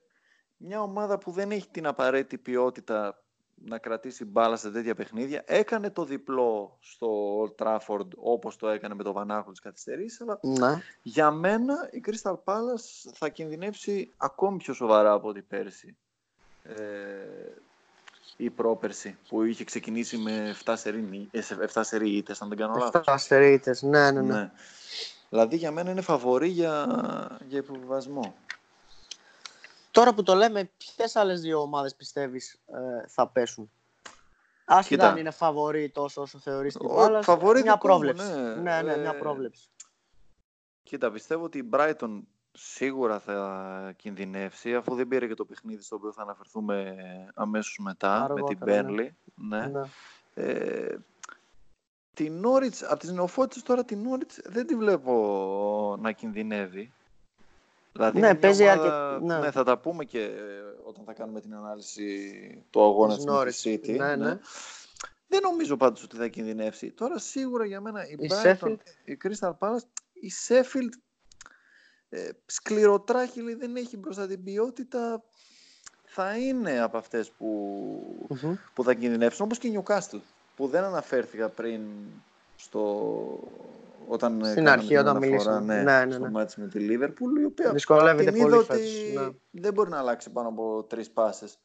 [0.57, 3.21] μια ομάδα που δεν έχει την απαραίτητη ποιότητα
[3.55, 5.43] να κρατήσει μπάλα σε τέτοια παιχνίδια.
[5.47, 10.39] Έκανε το διπλό στο Old Trafford όπως το έκανε με το Βανάχο της καθυστερής, αλλά
[10.43, 10.83] Ναι.
[11.03, 15.97] για μένα η Crystal Palace θα κινδυνεύσει ακόμη πιο σοβαρά από ό,τι πέρσι.
[16.63, 16.75] Ε,
[18.37, 22.49] ή πρόπερσι που είχε ξεκινήσει με 7 σερί, νι- ε, σε 7 σερί ήττες, αν
[22.49, 22.95] δεν κάνω λάθος.
[22.95, 23.83] Εφτά αστερίτες.
[23.83, 24.33] Ναι, ναι, ναι.
[24.35, 24.51] Ναι.
[25.29, 26.87] Δηλαδή για μένα είναι φαβορή για,
[27.49, 28.35] για υποβιβασμό.
[29.91, 33.71] Τώρα που το λέμε, ποιες άλλες δύο ομάδες πιστεύεις ε, θα πέσουν;
[34.65, 35.09] Άσχετα Κοίτα.
[35.09, 38.33] αν είναι φαβορή τόσο όσο θεωρείς την Ο- Πάλας, φαβορί μια δικό μου, πρόβλεψη.
[38.33, 38.55] ναι.
[38.55, 39.69] ναι, ναι, μια Ε, πρόβλεψη.
[40.83, 42.21] Κοίτα, πιστεύω ότι η Brighton
[42.59, 46.97] σίγουρα θα κινδυνεύσει αφού δεν πήρε και το παιχνίδι στο οποίο θα αναφερθούμε
[47.35, 48.91] αμέσως μετά με την Αργότερα, ναι.
[49.03, 49.09] Burnley.
[49.35, 49.67] Ναι.
[49.67, 49.83] Ναι.
[50.35, 50.97] Ε,
[52.15, 56.93] την Norwich, από τις νεοφώτισες τώρα την Norwich δεν τη βλέπω να κινδυνεύει.
[57.93, 59.39] Δηλαδή Ναι, είναι μια παίζει ομάδα- αρκε- ναι.
[59.39, 60.31] ναι, θα τα πούμε και
[60.85, 63.95] όταν θα κάνουμε την ανάλυση του αγώνα Της της με τη Norwich.
[63.95, 63.99] City.
[63.99, 64.39] Ναι, ναι.
[65.29, 66.91] Δεν νομίζω πάντως ότι θα κινδυνεύσει.
[66.91, 68.77] Τώρα σίγουρα για μένα η, Η Brighton, Sheffield.
[69.05, 70.93] η Crystal Palace, η Sheffield
[72.17, 75.23] ε, σκληροτράχυλη δεν έχει μπροστά την ποιότητα
[76.05, 77.47] θα είναι από αυτές που,
[78.29, 78.55] Μμμ.
[78.75, 80.21] που θα κινδυνεύσουν όπως και η Newcastle
[80.57, 81.81] που δεν αναφέρθηκα πριν
[82.57, 83.41] στο,
[84.09, 85.75] όταν Στην κάναμε αρχή, την όταν αναφορά, μιλήσαμε.
[85.75, 86.31] ναι, Ναι, ναι, στο ναι.
[86.31, 88.85] μάτς με τη Liverpool η οποία Δυσκολεύεται την πολύ είδα φέτος.
[89.03, 89.61] ότι Ναι.
[89.61, 91.59] δεν μπορεί να αλλάξει πάνω από τρεις πάσες.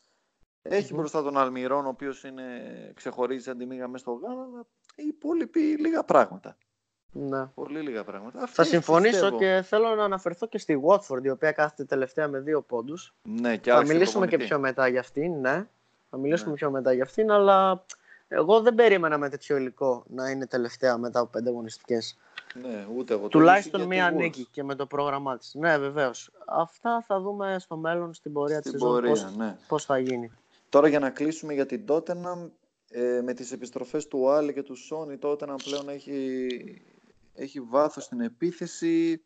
[0.62, 1.00] Έχει Μμμ.
[1.00, 2.44] μπροστά τον Αλμυρόν, ο οποίος είναι,
[2.96, 6.58] ξεχωρίζει σαν τη μήγα μέσα στο γάλα, αλλά οι υπόλοιποι λίγα πράγματα.
[7.12, 7.46] Ναι.
[7.46, 8.38] Πολύ λίγα πράγματα.
[8.38, 9.38] Θα Αυτές συμφωνήσω πιστεύω.
[9.38, 13.14] και θέλω να αναφερθώ και στη Watford, η οποία κάθεται τελευταία με δύο πόντους.
[13.24, 14.46] Ναι, και Θα άρχισε μιλήσουμε και προπονητή.
[14.48, 15.68] πιο μετά για αυτήν, ναι.
[16.10, 16.56] Θα μιλήσουμε Ναι.
[16.56, 17.84] πιο μετά για αυτήν, αλλά
[18.28, 22.18] εγώ δεν περίμενα με τέτοιο υλικό να είναι τελευταία μετά από πέντε αγωνιστικές.
[22.62, 23.22] Ναι, ούτε εγώ.
[23.24, 24.20] Το Τουλάχιστον ίδιο και μία τη Wolves.
[24.20, 25.54] νίκη και με το πρόγραμμά της.
[25.54, 26.32] Ναι, βεβαίως.
[26.46, 29.58] Αυτά θα δούμε στο μέλλον, στην πορεία Στην της σεζόν, πορεία, πώς, ναι.
[29.68, 30.32] πώς θα γίνει.
[30.70, 32.50] Τώρα για να κλείσουμε για την Tottenham,
[32.92, 36.48] ε, με τις επιστροφές του Άλλη και του Σόν, η Tottenham πλέον έχει,
[37.36, 39.22] έχει βάθος στην επίθεση.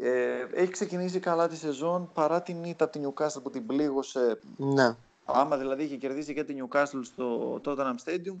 [0.00, 4.38] Ε, έχει ξεκινήσει καλά τη σεζόν παρά την ήττα από την Newcastle που την πλήγωσε.
[4.56, 4.96] Ναι.
[5.24, 8.36] Άμα δηλαδή είχε κερδίσει και την Newcastle στο Tottenham Stadium,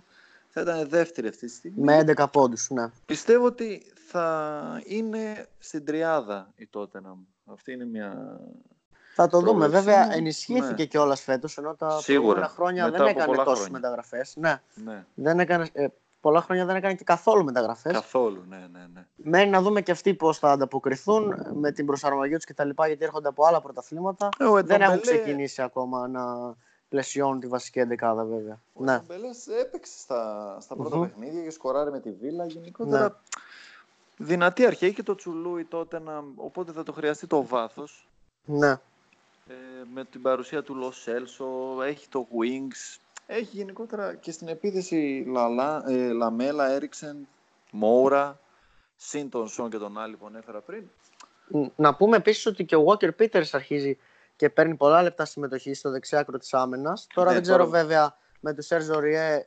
[0.48, 1.82] θα ήταν δεύτερη αυτή τη στιγμή.
[1.84, 2.90] Με 11 πόντους, ναι.
[3.06, 7.16] Πιστεύω ότι θα είναι στην τριάδα η Tottenham.
[7.52, 8.40] Αυτή είναι μια...
[9.14, 9.50] Θα το δούμε.
[9.50, 10.72] Πρόβλεψή Βέβαια, μου, ενισχύθηκε ναι.
[10.72, 12.22] κιόλας κιόλας φέτος, ενώ τα Σίγουρα.
[12.22, 13.78] προηγούμενα χρόνια Μετά δεν από έκανε πολλά τόσες χρόνια.
[13.80, 14.36] μεταγραφές.
[14.36, 14.60] Ναι.
[14.84, 15.86] Ναι, Δεν έκανε, ε,
[16.20, 17.92] πολλά χρόνια δεν έκανε και καθόλου μεταγραφές.
[17.92, 19.06] καθόλου, ναι, ναι, ναι.
[19.16, 22.68] Μένει να δούμε και αυτοί πώς θα ανταποκριθούν με την προσαρμογή τους κτλ.
[22.86, 24.28] Γιατί έρχονται από άλλα πρωταθλήματα.
[24.38, 26.54] Ε, ο Δεν έχουν Εντομπελέ- ξεκινήσει ακόμα να
[26.88, 28.60] πλαισιώνουν τη βασική εντεκάδα, βέβαια.
[28.72, 28.98] Ο Ναι.
[28.98, 31.02] Ντομπελές έπαιξε στα, στα πρώτα Μμμ.
[31.02, 32.46] παιχνίδια και σκοράρει με τη Βίλα.
[32.46, 33.14] Γενικότερα Ναι.
[34.16, 38.08] δυνατή αρχή έχει και το Τσουλούι τότε, να, οπότε θα το χρειαστεί το βάθος.
[38.44, 38.70] ναι.
[39.48, 39.54] Ε,
[39.94, 41.46] με την παρουσία του Λο Σέλσο,
[41.86, 42.98] έχει το Wings,
[43.32, 47.28] έχει γενικότερα και στην επίθεση Λαλά, ε, Λαμέλα, Έριξεν,
[47.70, 48.40] Μόουρα,
[48.96, 50.84] συν τον Σον και τον Άλλη που ανέφερα πριν.
[51.76, 53.98] Να πούμε επίσης ότι και ο Walker Peters αρχίζει
[54.36, 57.06] και παίρνει πολλά λεπτά συμμετοχή στο δεξιάκρο της άμυνας.
[57.14, 59.46] Τώρα Ναι, δεν ξέρω τώρα- βέβαια με του Σέρζο Ριέ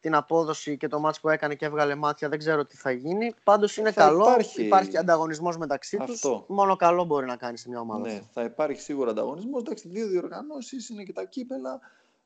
[0.00, 3.34] την απόδοση και το μάτς που έκανε και έβγαλε μάτια, δεν ξέρω τι θα γίνει.
[3.44, 4.20] Πάντως είναι Θα καλό.
[4.20, 6.14] υπάρχει- Υπάρχει ανταγωνισμός μεταξύ τους.
[6.14, 6.44] Αυτό.
[6.48, 8.00] Μόνο καλό μπορεί να κάνει σε μια ομάδα.
[8.08, 9.60] Ναι, θα υπάρχει σίγουρα ανταγωνισμός.
[9.62, 11.80] Εντάξει, δύο διοργανώσεις είναι και τα κύπελα.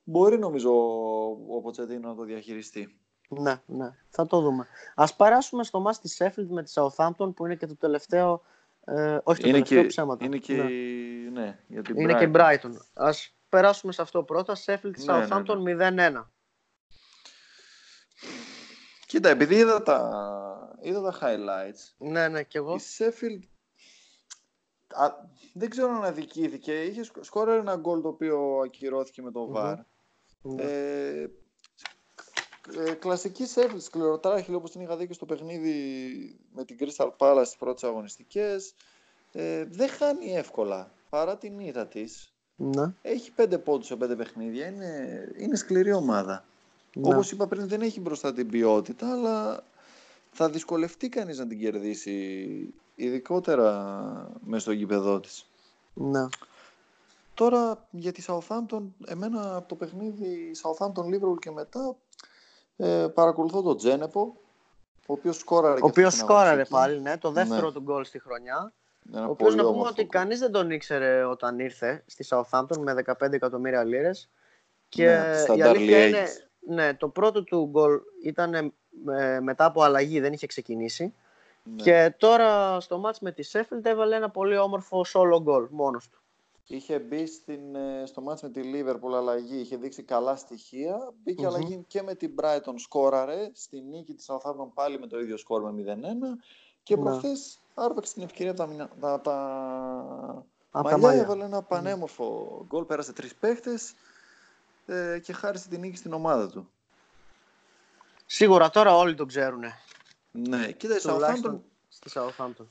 [0.05, 2.99] Μπορεί νομίζω ο- ο Ποτσετίνο να το διαχειριστεί.
[3.29, 4.67] Ναι, ναι, θα το δούμε.
[4.95, 8.43] Α περάσουμε στο μάτς της Sheffield με τη Southampton που είναι και το τελευταίο.
[8.85, 10.25] Ε, όχι το Είναι τελευταίο και, ψέματα.
[10.25, 11.41] είναι και, Ναι.
[11.41, 12.37] ναι, για την Είναι και Brighton.
[12.37, 12.75] Brighton.
[12.95, 13.11] Α
[13.49, 14.57] περάσουμε σε αυτό πρώτα.
[14.57, 15.75] Sheffield Ναι, ναι, Southampton ναι.
[15.75, 16.31] 0-1.
[19.07, 22.75] Κοίτα, επειδή είδα τα, είδα τα highlights, Ναι, ναι, κι εγώ.
[22.75, 23.43] η Sheffield
[24.89, 25.07] α,
[25.55, 26.83] δεν ξέρω αν αδικήθηκε.
[26.83, 29.55] Είχε σκ- σκόραρε ένα γκολ το οποίο ακυρώθηκε με το Μμμ.
[29.57, 29.75] VAR.
[29.77, 29.85] Ναι.
[30.57, 31.27] Ε,
[32.87, 35.75] ε, κλασική Sheffield, σκληροτράχυλη όπως την είχα δει και στο παιχνίδι
[36.55, 38.75] με την Crystal Palace στις πρώτες αγωνιστικές.
[39.33, 42.33] Ε, δεν χάνει εύκολα παρά την ήττα της.
[42.57, 44.67] Ναι, Έχει πέντε πόντους σε πέντε παιχνίδια.
[44.67, 46.45] Είναι, είναι σκληρή ομάδα.
[46.95, 47.09] ναι.
[47.15, 49.65] Όπως είπα πριν δεν έχει μπροστά την ποιότητα αλλά
[50.31, 55.47] θα δυσκολευτεί κανείς να την κερδίσει ειδικότερα μέσα στο γήπεδό της.
[55.95, 56.27] ναι.
[57.35, 61.97] Τώρα για τη Southampton, εμένα από το παιχνίδι Southampton Liverpool και μετά
[62.77, 64.37] ε, παρακολουθώ τον Τζένεπο,
[65.07, 66.81] ο οποίος σκόραρε Ο και οποίος αυτή την σκόραρε αγωνιστική.
[66.81, 67.73] πάλι, ναι, το δεύτερο Ναι.
[67.73, 68.73] του γκολ στη χρονιά.
[69.15, 70.11] Ένα Ο οποίος πολύ να πούμε όμορφο ότι γκολ.
[70.11, 74.31] κανείς δεν τον ήξερε όταν ήρθε στη Southampton με 15 εκατομμύρια λίρες.
[74.89, 76.49] Και Ναι, στα η early αλήθεια είναι, ages.
[76.75, 81.15] ναι, το πρώτο του γκολ ήταν ε, μετά από αλλαγή, δεν είχε ξεκινήσει.
[81.63, 81.83] Ναι.
[81.83, 86.19] Και τώρα στο μάτς με τη Sheffield έβαλε ένα πολύ όμορφο solo γκολ μόνος του.
[86.67, 91.13] Είχε μπει στην, ε, στο μάτς με τη Liverpool αλλαγή, είχε δείξει καλά στοιχεία.
[91.23, 91.49] Μπήκε Μμμ.
[91.55, 95.63] αλλαγή και με την Brighton σκόραρε, στη νίκη της Southampton πάλι με το ίδιο σκόρ
[95.63, 96.39] με 0-1
[96.83, 97.03] και Ναι.
[97.03, 99.35] προχθές άρπαξε την ευκαιρία από τα, μυνα- τα, τα
[100.71, 101.23] Από τα μαλλιά, μαλλιά.
[101.23, 103.95] έβαλε ένα πανέμορφο γκολ, πέρασε τρεις παίχτες
[104.87, 106.71] ε, και χάρισε την νίκη στην ομάδα του.
[108.27, 109.63] Σίγουρα τώρα όλοι το ξέρουν.
[110.31, 112.67] Ναι, κοίτα η Southampton Τουλάχιστον στη Southampton.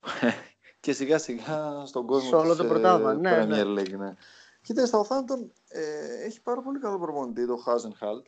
[0.84, 4.14] και σιγά σιγά στον κόσμο Σε όλο της, το ε, πρωτάθλημα, ναι, Premier League, ναι.
[4.62, 8.24] Κοίτα, η Southampton ε, έχει πάρα πολύ καλό προπονητή, το Hasenhalt,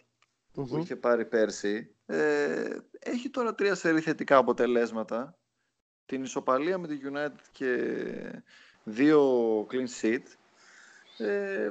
[0.52, 0.78] που Μμμ.
[0.78, 1.94] είχε πάρει πέρσι.
[2.06, 5.38] Ε, έχει τώρα τρία σερή θετικά αποτελέσματα.
[6.06, 7.76] Την ισοπαλία με τη United και
[8.84, 10.22] δύο clean sheet.
[11.18, 11.70] Ε,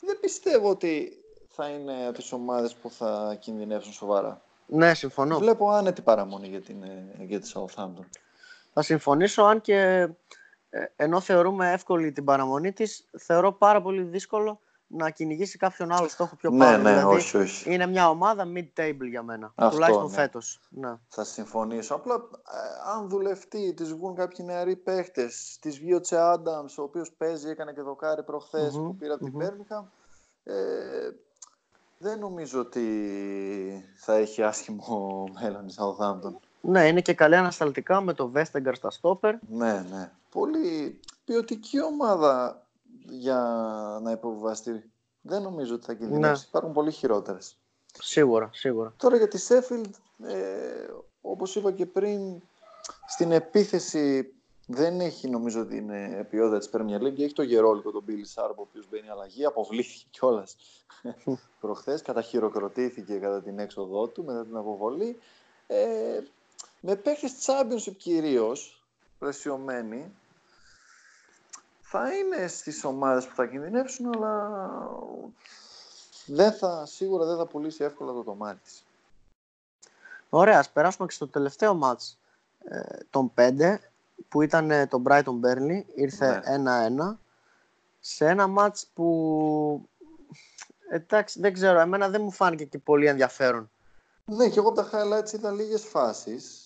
[0.00, 4.42] δεν πιστεύω ότι θα είναι από τις ομάδες που θα κινδυνεύσουν σοβαρά.
[4.66, 5.38] Ναι, συμφωνώ.
[5.38, 8.04] Βλέπω άνετη παραμονή για, την, ε, για τη Southampton.
[8.72, 10.08] Θα συμφωνήσω, αν και
[10.70, 14.60] ε, ενώ θεωρούμε εύκολη την παραμονή της, θεωρώ πάρα πολύ δύσκολο
[14.92, 16.82] να κυνηγήσει κάποιον άλλο στόχο πιο Ναι, πάνω.
[16.82, 17.72] ναι, δηλαδή, όχι, όχι.
[17.72, 19.52] είναι μια ομάδα mid-table για μένα.
[19.54, 20.12] Αυτό, τουλάχιστον ναι.
[20.12, 20.60] φέτος.
[20.68, 20.94] Ναι.
[21.08, 21.94] Θα συμφωνήσω.
[21.94, 26.82] Απλά ε, αν δουλευτεί, της βγουν κάποιοι νεαροί παίχτες, της βγει ο Τσε Άνταμς, ο
[26.82, 29.46] οποίος παίζει, έκανε και δοκάρι προχθές Μμμ, που πήρα από την μμμ.
[29.46, 29.84] Birmingham,
[30.44, 30.54] Ε,
[31.98, 32.84] δεν νομίζω ότι
[33.96, 36.34] θα έχει άσχημο μέλλον η Southampton.
[36.60, 39.34] Ναι, είναι και καλή ανασταλτικά με το Vestager στα στόπερ.
[39.48, 40.10] Ναι, ναι.
[40.30, 42.66] Πολύ ποιοτική ομάδα
[43.08, 43.38] για
[44.02, 44.90] να υποβιβαστεί.
[45.20, 46.42] Δεν νομίζω ότι θα κινδυνεύσει.
[46.42, 46.48] Ναι.
[46.48, 47.56] Υπάρχουν πολύ χειρότερες.
[48.02, 48.92] Σίγουρα, σίγουρα.
[48.96, 49.90] Τώρα για τη Sheffield,
[50.26, 50.34] ε,
[51.20, 52.42] όπως είπα και πριν,
[53.06, 54.34] στην επίθεση
[54.66, 57.18] δεν έχει νομίζω ότι είναι ποιότητα της Premier League.
[57.18, 60.56] Έχει το γερόλικο τον Billy Sharp, ο οποίος μπαίνει αλλαγή, αποβλήθηκε κιόλας
[61.60, 65.18] προχθές, καταχειροκροτήθηκε κατά την έξοδό του μετά την αποβολή.
[65.66, 66.20] Ε,
[66.80, 68.82] με παίχτες Championship κυρίως,
[69.18, 70.12] πρεσιωμένοι,
[71.80, 74.60] θα είναι στις ομάδες που θα κινδυνεύσουν, αλλά
[76.26, 78.84] δεν θα, σίγουρα δεν θα πουλήσει εύκολα το τομάτι της.
[80.28, 82.18] Ωραία, ας περάσουμε και στο τελευταίο μάτς
[82.64, 83.76] ε, των 5
[84.28, 85.82] που ήταν ε, το Brighton Burnley.
[85.94, 86.42] Ήρθε
[87.10, 87.16] 1-1
[88.00, 89.88] σε ένα μάτς που
[90.90, 93.70] εντάξει δεν ξέρω, εμένα δεν μου φάνηκε και πολύ ενδιαφέρον.
[94.24, 96.59] Ναι, και εγώ από τα highlights είδα λίγες φάσεις.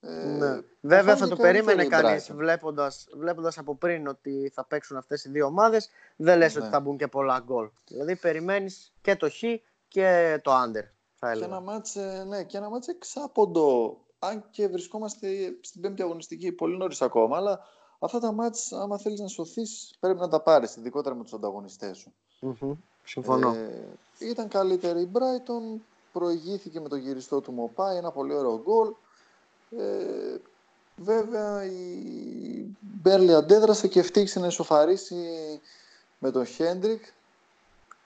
[0.00, 0.60] Ε, ναι.
[0.80, 2.34] Βέβαια θα φάνηκε το περίμενε καλύτερη η κανείς Brighton.
[2.34, 6.60] βλέποντας, βλέποντας από πριν ότι θα παίξουν αυτές οι δύο ομάδες δεν λες Ναι.
[6.62, 7.68] ότι θα μπουν και πολλά γκολ.
[7.88, 9.42] Δηλαδή περιμένεις και το χ
[9.88, 10.84] και το under
[11.14, 11.46] θα Και έλεγα.
[11.46, 13.98] ένα μάτς, ε, ναι, και ένα μάτς εξάποντο.
[14.18, 15.28] Αν και βρισκόμαστε
[15.60, 17.60] στην πέμπτη αγωνιστική, πολύ νωρίς ακόμα, αλλά
[17.98, 21.98] αυτά τα μάτς, άμα θέλεις να σωθείς, πρέπει να τα πάρεις, ειδικότερα με τους ανταγωνιστές
[21.98, 22.12] σου.
[22.40, 22.72] Μμμ.
[23.04, 23.54] Συμφωνώ.
[23.54, 25.80] Ε, ήταν καλύτερη η Brighton,
[26.12, 28.92] προηγήθηκε με το γυριστό του Μοπάι, ένα πολύ ωραίο γκολ.
[29.70, 30.36] Ε,
[30.96, 35.16] βέβαια η Μπέρλι αντέδρασε και ευτύχησε να ισοφαρίσει
[36.18, 37.04] με τον Χέντρικ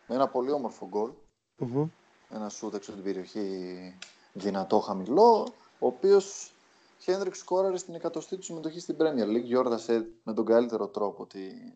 [0.06, 1.10] με ένα πολύ όμορφο γκολ.
[1.56, 1.88] Μμμ.
[2.30, 3.98] Ένα σούτ έξω από την περιοχή
[4.32, 6.54] δυνατό χαμηλό, ο οποίος
[6.98, 11.74] Χέντρικ σκόραρε στην εκατοστή του συμμετοχή στην Premier League, γιόρτασε με τον καλύτερο τρόπο ότι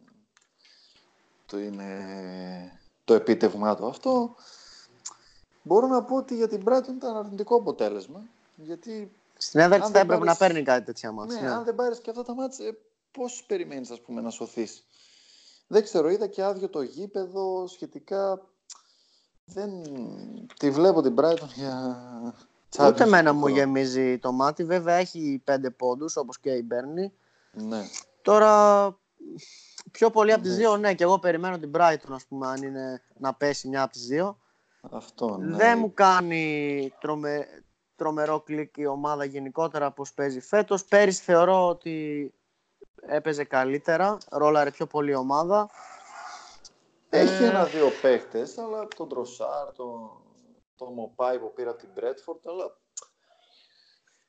[1.46, 4.34] το είναι το επίτευγμά του αυτό.
[5.62, 8.22] Μπορώ να πω ότι για την Brighton ήταν αρνητικό αποτέλεσμα,
[8.56, 9.12] γιατί
[9.46, 11.34] Στην έδρα αν της θα δεν έπρεπε πάρεις- να παίρνει κάτι τέτοια μάτς.
[11.34, 11.50] ναι, ναι.
[11.50, 12.76] αν δεν πάρεις και αυτά τα μάτς, ε,
[13.10, 14.86] πώς περιμένεις ας πούμε, να σωθείς;
[15.66, 18.40] Δεν ξέρω, είδα και άδειο το γήπεδο, σχετικά
[19.44, 19.70] δεν
[20.58, 21.96] τη βλέπω την Brighton για
[22.80, 23.56] Ούτε Champions εμένα του μου χρόνου.
[23.56, 24.64] γεμίζει το μάτι.
[24.64, 27.12] Βέβαια έχει πέντε πόντους όπως και η Μπέρνη.
[27.52, 27.82] Ναι.
[28.22, 28.96] Τώρα
[29.90, 30.56] πιο πολύ από τις Ναι.
[30.56, 30.94] δύο, ναι.
[30.94, 34.38] Και εγώ περιμένω την Brighton, ας πούμε, αν είναι να πέσει μια από τις δύο.
[34.90, 35.56] Αυτό, ναι.
[35.56, 37.46] Δεν μου κάνει τρομε...
[37.96, 40.84] τρομερό κλικ η ομάδα γενικότερα πώς παίζει φέτος.
[40.84, 42.32] Πέρυσι θεωρώ ότι
[43.06, 45.70] έπαιζε καλύτερα, ρόλαρε πιο πολύ η ομάδα.
[47.08, 50.10] Έχει Ε, ένα-δύο παίχτες, αλλά τον Τροσάρ, τον,
[50.76, 52.76] τον Μοπάι που πήρα από την Μπρέτφορντ, αλλά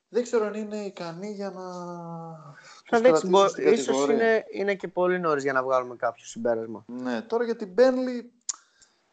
[0.08, 2.54] δεν ξέρω αν είναι ικανή για να Θα
[2.84, 4.14] τους δείξει, κρατήσει μπο- στην ίσως κατηγορία.
[4.14, 6.84] είναι, είναι και πολύ νωρίς για να βγάλουμε κάποιο συμπέρασμα.
[6.86, 8.32] Ναι, τώρα για την Μπέρνλι,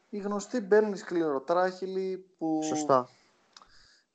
[0.09, 3.09] η γνωστή Μπέρνλι σκληροτράχυλη που Σωστά.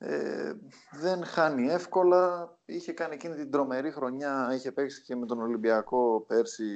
[0.03, 0.53] Ε,
[0.91, 2.55] δεν χάνει εύκολα.
[2.65, 6.67] Είχε κάνει εκείνη την τρομερή χρονιά, είχε παίξει και με τον Ολυμπιακό πέρσι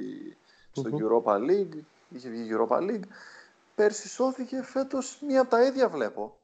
[0.71, 0.97] στο Μμμ.
[1.01, 3.03] Europa League, είχε βγει Europa League.
[3.75, 6.37] Πέρσι σώθηκε, φέτος μία από τα ίδια βλέπω.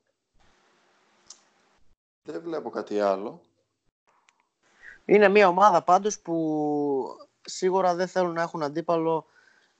[2.24, 3.41] Δεν βλέπω κάτι άλλο.
[5.06, 9.26] Είναι μια ομάδα πάντως που σίγουρα δεν θέλουν να έχουν αντίπαλο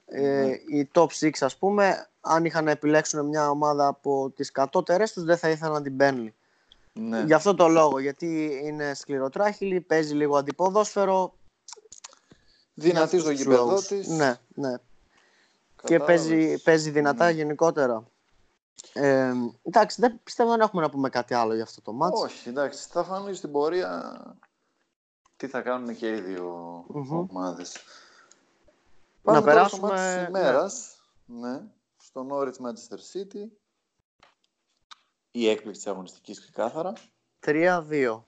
[0.06, 0.76] ε, Ναι.
[0.78, 2.06] οι top 6 ας πούμε.
[2.20, 5.96] Αν είχαν να επιλέξουν μια ομάδα από τις κατώτερες τους δεν θα ήθελαν να την
[6.00, 6.32] Burnley.
[6.92, 7.22] Ναι.
[7.22, 11.34] Γι' αυτό το λόγο, γιατί είναι σκληροτράχυλη, παίζει λίγο αντιποδόσφαιρο.
[12.74, 13.86] Δυνατής Για στο αυτούς τους γήπεδο λόγους.
[13.86, 14.08] της.
[14.08, 14.76] Ναι, ναι.
[15.82, 16.06] Και Κατάλαβες.
[16.26, 17.30] παίζει, παίζει δυνατά Ναι.
[17.30, 18.06] γενικότερα.
[18.92, 22.20] Ε, εντάξει, δεν πιστεύω δεν έχουμε να πούμε κάτι άλλο για αυτό το μάτς.
[22.22, 24.20] Όχι, εντάξει, θα φανεί στην πορεία
[25.36, 27.12] τι θα κάνουν και οι δύο Μμμ.
[27.30, 27.76] ομάδες.
[29.22, 30.18] Να Πάμε τώρα περάσουμε, στο μάτι ναι.
[30.18, 30.96] της ημέρας.
[31.26, 31.60] Ναι.
[31.96, 33.46] Στο Norwich Manchester City.
[35.34, 36.92] Η έκπληξη της αγωνιστικής ξεκάθαρα.
[37.46, 38.24] 3-2.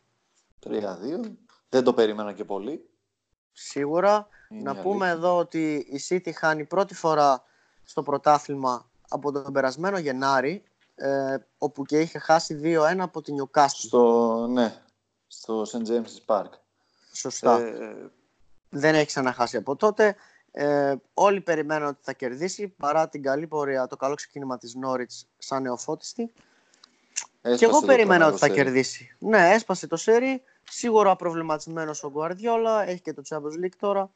[0.67, 1.37] 3-2.
[1.69, 2.89] Δεν το περίμενα και πολύ.
[3.53, 4.29] Σίγουρα.
[4.49, 5.27] Είναι να η πούμε αλήθεια.
[5.27, 7.43] εδώ ότι η City χάνει πρώτη φορά
[7.85, 10.63] στο πρωτάθλημα από τον περασμένο Γενάρη,
[10.95, 13.67] ε, όπου και είχε χάσει 2-1 από την Newcastle.
[13.69, 14.83] Στο, ναι,
[15.27, 15.87] στο St.
[15.89, 16.49] James's Park.
[17.13, 17.59] Σωστά.
[17.61, 18.11] Ε,
[18.69, 20.17] Δεν έχει ξαναχάσει από τότε.
[20.51, 25.27] Ε, όλοι περιμένουν ότι θα κερδίσει παρά την καλή πορεία, το καλό ξεκίνημα της Norwich
[25.39, 26.33] σαν νεοφώτιστη.
[27.45, 28.59] Έσπασε Και εγώ το περίμενα τρομερό ότι θα σερί.
[28.63, 29.17] κερδίσει.
[29.19, 30.43] Ναι, έσπασε το σερί.
[30.71, 32.87] Σίγουρα προβληματισμένος ο Guardiola.
[32.87, 34.11] Έχει και το Champions League τώρα.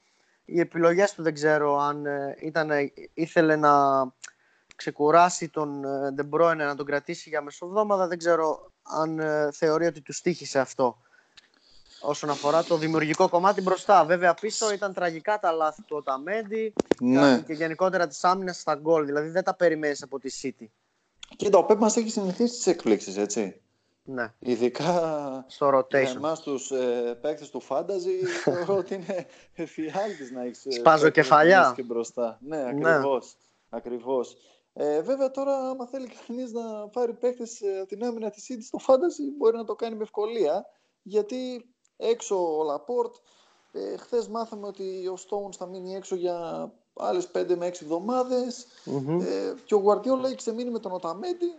[0.44, 2.70] Οι επιλογές του δεν ξέρω αν ε, ήταν,
[3.14, 3.72] ήθελε να
[4.76, 8.06] ξεκουράσει τον ε, De Bruyne, να τον κρατήσει για μεσοβδόμαδα.
[8.06, 10.98] Δεν ξέρω αν ε, θεωρεί ότι του στήχησε αυτό
[12.00, 14.04] όσον αφορά το δημιουργικό κομμάτι μπροστά.
[14.04, 17.40] Βέβαια πίσω ήταν τραγικά τα λάθη του Οταμέντι Ναι.
[17.46, 19.04] και γενικότερα της άμυνας στα γκολ.
[19.04, 20.66] Δηλαδή δεν τα περιμένεις από τη City.
[21.38, 23.62] Κοίτα, ο Πέπ μας έχει συνηθίσει τις εκπλήξεις, έτσι.
[24.02, 26.16] Ναι, Ειδικά στο για rotation.
[26.16, 31.22] εμάς τους ε, παίκτες του Fantasy θεωρώ ότι είναι εφιάλτης να έχεις ε, Σπάζω παίκτες
[31.24, 31.58] κεφαλιά.
[31.60, 32.38] μέσα και μπροστά.
[32.40, 32.90] Ναι, Ναι.
[32.90, 33.36] ακριβώς.
[33.68, 34.36] ακριβώς.
[34.72, 38.62] Ε, βέβαια τώρα άμα θέλει κανείς να πάρει παίκτες ε, από την άμυνα της City
[38.62, 40.66] στο Fantasy μπορεί να το κάνει με ευκολία
[41.02, 43.14] γιατί έξω ο Λαπόρτ
[43.72, 46.68] ε, χθες μάθαμε ότι ο Stones θα μείνει έξω για
[47.00, 49.20] άλλες 5 με 6 εβδομάδες Μμμ.
[49.20, 51.54] ε, και ο Guardiola έχει ξεμείνει με τον Οταμέντι,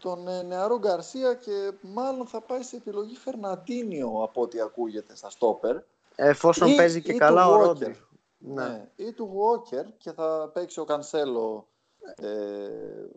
[0.00, 5.30] τον ε, νεαρό Γκαρσία και μάλλον θα πάει σε επιλογή Φερναντίνιο από ό,τι ακούγεται στα
[5.30, 5.76] στόπερ.
[6.14, 7.66] Εφόσον Ή- παίζει και ή καλά του ο Walker.
[7.66, 8.00] Ρόντρι.
[8.38, 8.64] Ναι.
[8.68, 8.88] Ναι.
[8.96, 11.66] Ή του Walker και θα παίξει ο Κανσέλο
[12.16, 12.26] ε,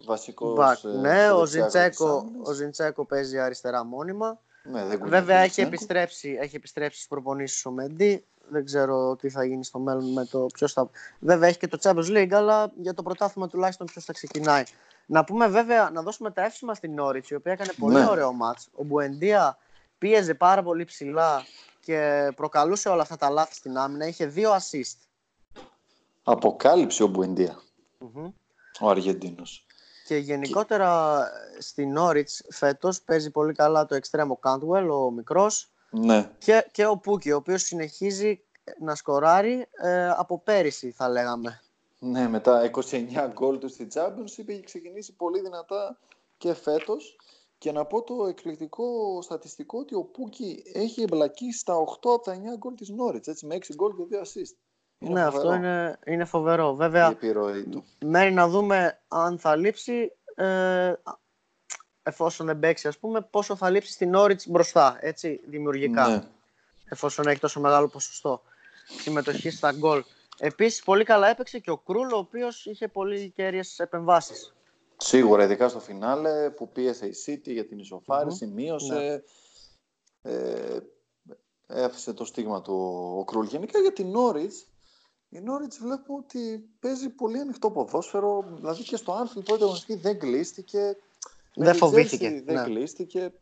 [0.06, 0.54] βασικός.
[0.56, 0.84] Μπακ.
[0.84, 2.48] ε, ναι, στο ο δεξιάκο της Ζιντσέκο, άμυνας.
[2.50, 4.40] ο Ζιντσέκο παίζει αριστερά μόνιμα.
[4.64, 5.68] Ναι, δεν κουνιέται Βέβαια ο έχει Ζιντσέκο.
[5.68, 8.26] επιστρέψει, έχει επιστρέψει στις προπονήσεις ο Μεντί.
[8.50, 10.90] Δεν ξέρω τι θα γίνει στο μέλλον με το ποιος θα.
[11.20, 14.64] Βέβαια έχει και το Champions League, αλλά για το πρωτάθλημα τουλάχιστον ποιος θα ξεκινάει.
[15.06, 18.08] Να πούμε βέβαια, να δώσουμε τα εύσημα στην Νόριτς, η οποία έκανε πολύ Ναι.
[18.10, 18.70] ωραίο μάτς.
[18.76, 19.58] Ο Μπουεντία
[19.98, 21.44] πίεζε πάρα πολύ ψηλά
[21.80, 24.08] και προκαλούσε όλα αυτά τα λάθη στην άμυνα.
[24.08, 24.98] Είχε δύο assist.
[26.24, 27.60] Αποκάλυψε ο Μπουεντία,
[28.00, 28.32] Μμμ.
[28.80, 29.66] ο Αργεντίνος.
[30.06, 31.22] Και γενικότερα
[31.60, 36.98] στην Norwich φέτος παίζει πολύ καλά το εξτρέμο Cantwell, ο μικρός, Ναι, και, και ο
[36.98, 38.44] Πούκι, ο οποίος συνεχίζει
[38.80, 41.62] να σκοράρει ε, από πέρυσι θα λέγαμε.
[42.00, 46.00] ναι, μετά 29 γκολ του στη Championship έχει ξεκινήσει πολύ δυνατά
[46.38, 47.16] και φέτος.
[47.58, 52.34] Και να πω το εκπληκτικό στατιστικό ότι ο Πούκι έχει εμπλακεί στα 8 από τα
[52.36, 54.56] 9 γκολ της Norwich, έτσι, με 6 γκολ και 2 assist.
[54.98, 56.72] ναι, αυτό φοβερό είναι, είναι φοβερό.
[56.72, 57.84] η Βέβαια, επιρροή του.
[58.06, 60.94] μένει να δούμε αν θα λείψει, ε,
[62.04, 66.08] εφόσον δεν παίξει ας πούμε, πόσο θα λείψει στην Norwich μπροστά, έτσι, δημιουργικά.
[66.08, 66.24] Ναι.
[66.90, 68.42] εφόσον έχει τόσο μεγάλο ποσοστό
[69.02, 70.04] συμμετοχής στα γκολ.
[70.38, 74.54] Επίσης, πολύ καλά έπαιξε και ο Κρούλ, ο οποίος είχε πολύ κέρυες επεμβάσεις.
[74.98, 78.54] Σίγουρα, ειδικά στο φινάλε που πίεσε η City για την ισοφάριση, Μμμ.
[78.54, 79.24] μείωσε.
[80.22, 80.78] Ε,
[81.68, 82.74] έφυσε το στίγμα του
[83.18, 83.46] ο Κρούλ.
[83.46, 84.68] Γενικά για την Norwich,
[85.30, 88.46] η Norwich βλέπουμε ότι παίζει πολύ ανοιχτό ποδόσφαιρο.
[88.56, 90.98] Δηλαδή και στο Anfield πρώτη αγωνιστική δεν κλείστηκε.
[91.60, 92.64] Με Δεν τη φοβήθηκε, Chelsea Δεν ναι.
[92.64, 93.34] κλείστηκε.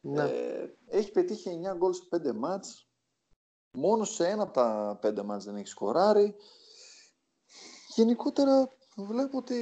[0.00, 0.22] Ναι.
[0.22, 2.88] Ε, έχει πετύχει 9 γκολ σε 5 μάτς.
[3.72, 6.34] Μόνο σε ένα από τα 5 μάτς δεν έχει σκοράρει.
[7.94, 9.56] γενικότερα βλέπω ότι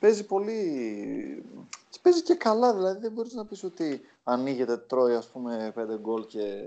[0.00, 1.44] παίζει πολύ...
[2.02, 6.26] Παίζει και καλά, δηλαδή δεν μπορείς να πεις ότι ανοίγεται, τρώει ας πούμε πέντε γκολ
[6.26, 6.62] και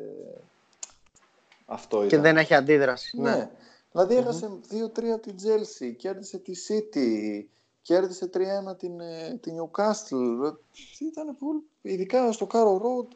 [1.65, 2.07] αυτό ήταν.
[2.07, 3.21] Και δεν έχει αντίδραση.
[3.21, 3.35] Ναι.
[3.35, 3.51] ναι.
[3.91, 7.43] Δηλαδή έχασε 2-3 από την Chelsea, κέρδισε τη City,
[7.87, 10.53] κέρδισε 3-1 την, ε, την Newcastle.
[10.99, 13.07] Ήταν πολύ, ειδικά στο Caro Road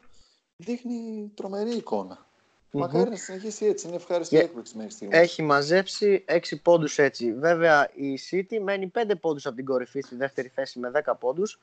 [0.56, 2.18] δείχνει τρομερή εικόνα.
[2.18, 2.80] Mm-hmm.
[2.80, 3.88] Μακάρι να συνεχίσει έτσι.
[3.88, 4.44] Είναι ευχάριστη yeah.
[4.44, 5.20] έκπληξη μέχρι στιγμής.
[5.20, 7.34] Έχει μαζέψει 6 πόντους έτσι.
[7.34, 11.60] Βέβαια η City μένει 5 πόντους από την κορυφή στη δεύτερη θέση με 10 πόντους.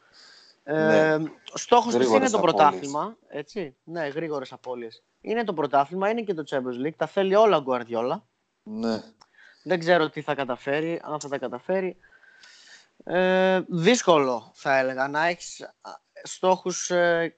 [0.64, 1.08] Ε, ναι.
[1.08, 1.18] Ε,
[1.54, 3.16] στόχος της είναι το πρωτάθλημα.
[3.28, 3.76] Έτσι.
[3.84, 5.02] Ναι, γρήγορες απώλειες.
[5.20, 6.96] Είναι το πρωτάθλημα, είναι και το Champions League.
[6.96, 8.20] Τα θέλει όλα ο Guardiola.
[8.62, 9.02] Ναι.
[9.62, 11.96] Δεν ξέρω τι θα καταφέρει, αν θα τα καταφέρει.
[13.04, 15.70] Ε, δύσκολο θα έλεγα να έχεις
[16.22, 17.36] στόχους ε,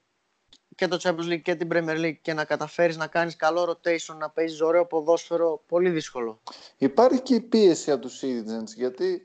[0.75, 4.17] και το Champions League και την Premier League και να καταφέρεις να κάνεις καλό rotation,
[4.19, 6.41] να παίζεις ωραίο ποδόσφαιρο, πολύ δύσκολο.
[6.77, 9.23] Υπάρχει και η πίεση από τους Citizens, γιατί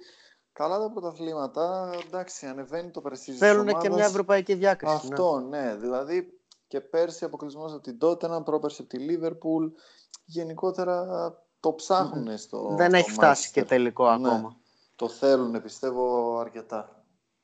[0.54, 4.94] καλά τα πρωταθλήματα, εντάξει, ανεβαίνει το πρεσίζι Θέλουν και μια ευρωπαϊκή διάκριση.
[4.94, 5.00] Ναι.
[5.02, 5.62] Αυτό, ναι.
[5.62, 5.76] ναι.
[5.76, 9.72] Δηλαδή και πέρσι αποκλεισμός από την Tottenham, πρόπερσι από τη Liverpool.
[10.26, 11.06] Γενικότερα
[11.60, 12.76] το ψάχνουν στο.
[12.76, 14.28] Δεν έχει φτάσει και τελικό ναι.
[14.28, 14.58] ακόμα.
[14.96, 17.04] Το θέλουν, πιστεύω, αρκετά.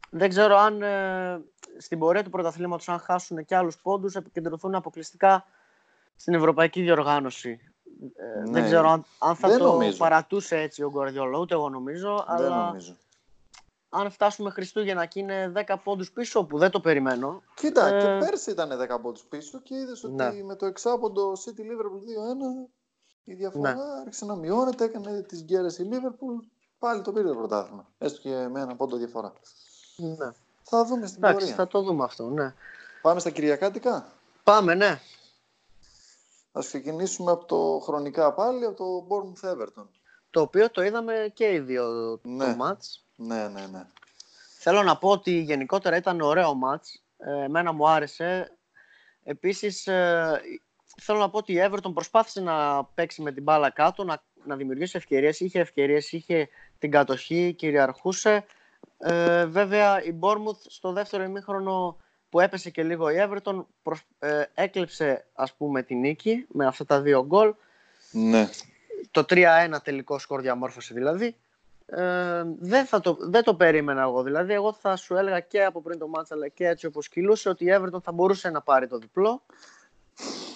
[0.09, 1.43] Δεν ξέρω αν ε,
[1.77, 5.45] στην πορεία του πρωταθλήματος, αν χάσουν και άλλους πόντους, επικεντρωθούν αποκλειστικά
[6.15, 7.59] στην ευρωπαϊκή διοργάνωση.
[8.15, 8.63] Ε, δεν ναι.
[8.63, 12.25] ξέρω αν, αν θα το παρατούσε έτσι ο Γκουαρδιόλα, ούτε εγώ νομίζω.
[12.27, 12.97] Δεν αλλά νομίζω.
[13.89, 17.41] αν φτάσουμε Χριστούγεννα και είναι 10 πόντους πίσω, που δεν το περιμένω.
[17.55, 17.99] Κοίτα, ε...
[17.99, 20.43] και πέρσι ήταν 10 πόντους πίσω και είδες ότι ναι.
[20.43, 22.71] με το εξάποντο City Liverpool 2-1
[23.23, 23.81] η διαφορά ναι.
[24.01, 26.47] άρχισε να μειώνεται, έκανε τις γκέρες η Liverpool,
[26.81, 27.87] πάλι το πήρε το πρωτάθλημα.
[27.97, 29.33] Έστω και με ένα πόντο διαφορά.
[29.95, 30.31] Ναι.
[30.63, 31.55] Θα δούμε στην Εντάξει, πορεία.
[31.55, 32.53] Θα το δούμε αυτό, ναι.
[33.01, 34.11] Πάμε στα Κυριακάτικα;
[34.43, 34.99] Πάμε, ναι.
[36.51, 39.87] Ας ξεκινήσουμε από το χρονικά πάλι, από το Bournemouth Everton.
[40.29, 42.45] Το οποίο το είδαμε και οι δύο ναι.
[42.45, 43.05] το μάτς.
[43.15, 43.85] Ναι, ναι, ναι.
[44.57, 47.03] Θέλω να πω ότι γενικότερα ήταν ωραίο μάτς.
[47.17, 48.57] Ε, εμένα μου άρεσε.
[49.23, 50.41] Επίσης, ε,
[51.01, 54.55] θέλω να πω ότι η Everton προσπάθησε να παίξει με την μπάλα κάτω, να, να
[54.55, 55.39] δημιουργήσει ευκαιρίες.
[55.39, 56.49] Είχε ευκαιρίες, είχε
[56.79, 58.45] την κατοχή, κυριαρχούσε.
[58.97, 61.97] Ε, βέβαια η Bournemouth στο δεύτερο ημίχρονο
[62.29, 63.65] που έπεσε και λίγο η Everton
[64.19, 67.53] ε, έκλεψε ας πούμε τη νίκη με αυτά τα δύο γκολ.
[68.11, 68.49] Ναι.
[69.11, 69.45] Το 3-1
[69.83, 71.35] τελικό σκορ διαμόρφωση δηλαδή.
[71.85, 74.23] Ε, δεν, θα το, δεν το περίμενα εγώ.
[74.23, 77.49] Δηλαδή, εγώ θα σου έλεγα και από πριν το μάτσα, αλλά και έτσι όπως κυλούσε,
[77.49, 79.41] ότι η Everton θα μπορούσε να πάρει το διπλό.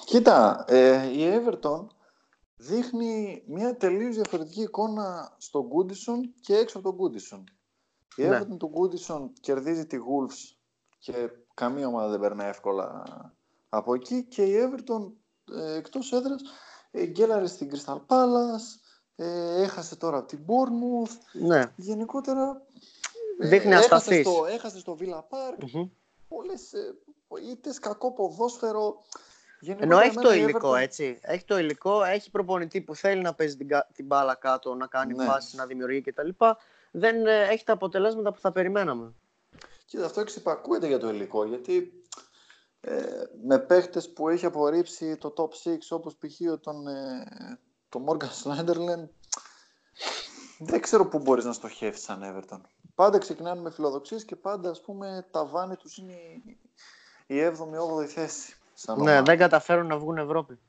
[0.05, 1.85] Κοίτα, ε, η Everton
[2.55, 7.43] δείχνει μια τελείως διαφορετική εικόνα στον Goodison και έξω από τον Goodison.
[8.15, 8.39] Η ναι.
[8.39, 10.55] Everton του Goodison κερδίζει τη Wolves
[10.97, 13.03] και καμία ομάδα δεν περνάει εύκολα
[13.69, 15.11] από εκεί και η Everton
[15.55, 16.41] ε, εκτός έδρας
[16.91, 18.79] ε, γκέλαρε στην Crystal Palace,
[19.15, 21.41] ε, έχασε τώρα την Bournemouth.
[21.45, 21.73] Ναι.
[21.75, 22.65] Γενικότερα
[23.39, 25.63] Δείχνει ε, έχασε, στο, έχασε στο Villa Park.
[25.63, 25.89] Mm-hmm.
[26.27, 26.95] Πολλές ε,
[27.51, 29.03] ήττες, κακό ποδόσφαιρο.
[29.77, 30.79] Ενώ έχει το υλικό, Everton...
[30.79, 31.19] έτσι.
[31.21, 35.13] Έχει το υλικό, έχει προπονητή που θέλει να παίζει την, την μπάλα κάτω, να κάνει
[35.13, 35.25] ναι.
[35.51, 36.29] να δημιουργεί κτλ
[36.97, 39.13] δεν ε, έχει τα αποτελέσματα που θα περιμέναμε.
[39.85, 42.03] Κοίτα, αυτό εξυπακούεται για το υλικό, γιατί
[42.79, 46.59] ε, με παίχτες που έχει απορρίψει το top 6, όπως π.χ.
[46.61, 47.25] τον, ε,
[47.89, 49.07] τον Morgan Slenderland,
[50.59, 52.61] δεν ξέρω πού μπορείς να στοχεύσεις σαν Everton.
[52.95, 56.13] Πάντα ξεκινάνε με φιλοδοξίες και πάντα, ας πούμε, ταβάνι τους είναι
[57.27, 58.55] η 7η-8η θέση.
[58.75, 60.59] Σαν ναι, δεν καταφέρουν να βγουν Ευρώπη.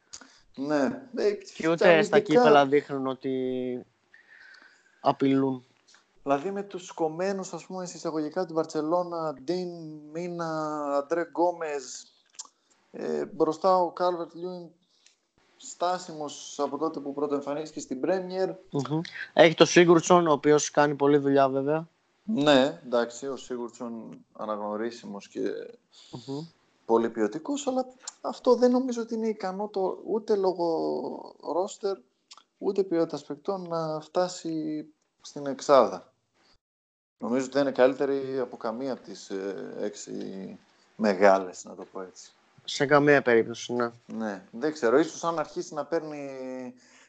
[0.57, 1.03] Ναι.
[1.16, 3.87] Ε, και ούτε στα κύπελα δείχνουν ότι
[5.01, 5.64] απειλούν.
[6.23, 9.68] Δηλαδή με τους κομμένους, ας πούμε, εισαγωγικά του Μπαρτσελόνα, Ντιν,
[10.12, 12.12] Μίνα, Αντρέ Γκόμες,
[12.90, 14.69] ε, μπροστά ο Κάλβερτ Λιούιν
[15.57, 18.51] στάσιμος από τότε που πρωτοεμφανίστηκε στην πρεμιερ
[19.33, 21.88] Έχει το Σίγουρτσον, ο οποίος κάνει πολλή δουλειά βέβαια.
[22.23, 25.40] Ναι, εντάξει, ο Σίγουρτσον αναγνωρίσιμος και
[26.11, 26.49] πολύ
[27.12, 27.87] ποιοτικός, αλλά
[28.20, 31.97] αυτό δεν νομίζω ότι είναι ικανό το, ούτε λόγω ρόστερ,
[32.59, 34.87] ούτε ποιότητας παικτών να φτάσει
[35.20, 36.12] στην εξάδα.
[37.18, 40.12] Νομίζω ότι δεν είναι καλύτερη από καμία από τις ε, έξι
[40.97, 42.32] μεγάλες, να το πω έτσι.
[42.64, 43.91] Σε καμία περίπτωση, ναι.
[44.07, 44.99] Ναι, δεν ξέρω.
[44.99, 46.28] Ίσως αν αρχίσει να παίρνει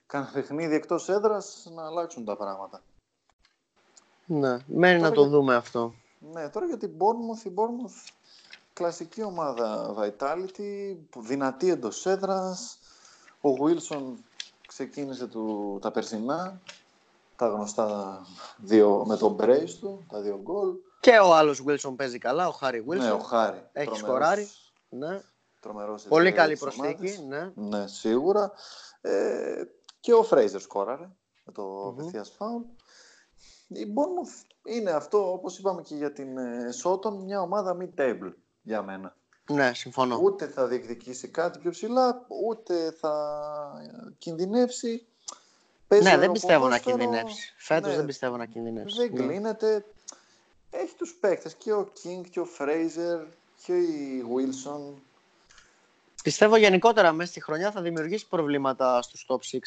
[0.05, 2.81] κανένα παιχνίδι εκτός έδρας, να αλλάξουν τα πράγματα.
[4.25, 5.93] Ναι, μένει να το δούμε αυτό.
[6.19, 8.11] Ναι, τώρα για την Bournemouth, η Bournemouth
[8.77, 12.79] κλασική ομάδα Vitality, δυνατή εντός έδρας.
[13.41, 14.03] Ο Wilson
[14.67, 16.61] ξεκίνησε του, τα περσινά
[17.35, 18.19] τα γνωστά
[18.57, 20.75] δύο, με τον Brace του, τα δύο γκολ.
[20.99, 22.97] Και ο άλλος Wilson παίζει καλά, ο Χάρι Wilson.
[22.97, 23.57] Ναι, ο Χάρι.
[23.57, 24.49] Έχει τρομερός, σκοράρει.
[24.89, 25.21] Ναι.
[25.59, 27.21] Τρομερός Πολύ καλή προσθήκη.
[27.27, 27.51] Ναι.
[27.55, 28.51] ναι, σίγουρα.
[29.01, 29.63] Ε,
[29.99, 31.09] και ο Φρέιζερ σκόραρε.
[31.45, 32.61] με το mm απευθείας φάουλ.
[33.67, 36.37] Η Bournemouth είναι αυτό, όπως είπαμε και για την
[36.71, 38.33] Σότον, μια ομάδα mid-table
[38.67, 39.15] για μένα.
[39.51, 40.19] Ναι, συμφωνώ.
[40.21, 43.13] Ούτε θα διεκδικήσει κάτι πιο ψηλά, ούτε θα
[44.17, 45.05] κινδυνεύσει.
[45.87, 47.53] Παίζει ναι, δεν πιστεύω να κινδυνεύσει.
[47.57, 48.97] Φέτος ναι, δεν πιστεύω να κινδυνεύσει.
[48.97, 49.25] Δεν ναι.
[49.25, 49.85] κλείνεται.
[50.69, 53.25] Έχει τους παίκτες και ο King και ο Fraser
[53.63, 54.93] και η Wilson.
[56.23, 59.59] Πιστεύω γενικότερα μέσα στη χρονιά θα δημιουργήσει προβλήματα στους top 6.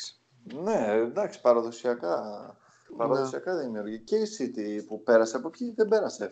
[0.63, 2.57] Ναι, εντάξει, παραδοσιακά,
[2.97, 3.61] παραδοσιακά ναι.
[3.61, 3.99] δημιουργεί.
[3.99, 6.25] Και η City που πέρασε από εκεί δεν πέρασε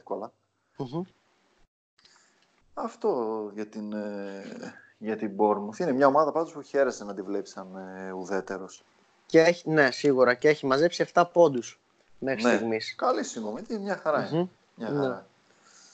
[2.83, 5.79] Αυτό για την, ε, για την Bournemouth.
[5.79, 8.85] Είναι μια ομάδα πάντως που χαίρεσε να τη βλέπεις σαν ε, ουδέτερος.
[9.26, 10.35] Και έχει, ναι, σίγουρα.
[10.35, 11.81] Και έχει μαζέψει 7 πόντους
[12.18, 12.55] μέχρι ναι.
[12.55, 12.95] στιγμής.
[12.95, 14.49] Καλή συγκομιδή, μια χαρά είναι.
[14.74, 15.01] Μια ναι.
[15.01, 15.26] χαρά.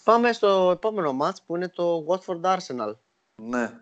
[0.05, 2.95] Πάμε στο επόμενο μάτς που είναι το Watford Arsenal.
[3.43, 3.81] Ναι.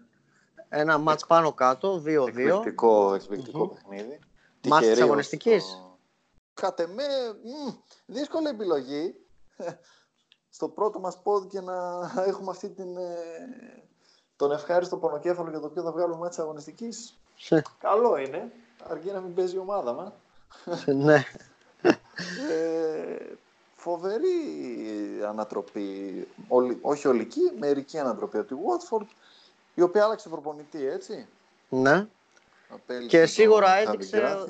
[0.69, 2.27] Ένα μάτς πάνω κάτω, 2-2.
[2.27, 3.75] Εκπληκτικό, εκπληκτικό mm-hmm.
[3.75, 4.19] παιχνίδι.
[4.69, 5.63] Μάτς της αγωνιστικής.
[5.63, 5.99] Στο...
[6.55, 7.05] Κατ' εμέ,
[8.07, 9.15] δύσκολη επιλογή.
[10.55, 12.01] Στο πρώτο μας πόδι και να
[12.31, 13.53] έχουμε αυτή την, ε,
[14.37, 17.19] τον ευχάριστο πονοκέφαλο για το οποίο θα βγάλουμε μάτς αγωνιστικής.
[17.79, 18.53] Καλό είναι,
[18.89, 20.13] αρκεί να μην παίζει η ομάδα μας.
[20.87, 21.25] ναι.
[22.51, 23.37] Ε,
[23.77, 24.29] φοβερή
[25.29, 26.29] ανατροπή,
[26.81, 29.07] όχι ολική, μερική ανατροπή από τη Watford,
[29.75, 31.27] η οποία άλλαξε προπονητή, έτσι.
[31.69, 32.07] Ναι.
[33.09, 34.47] Και σίγουρα έδειξε,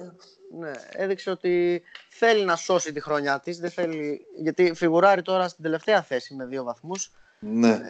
[0.58, 3.58] ναι, έδειξε ότι θέλει να σώσει τη χρονιά της.
[3.58, 7.12] Δεν θέλει, γιατί φιγουράρει τώρα στην τελευταία θέση με δύο βαθμούς.
[7.38, 7.70] Ναι.
[7.70, 7.80] Ε,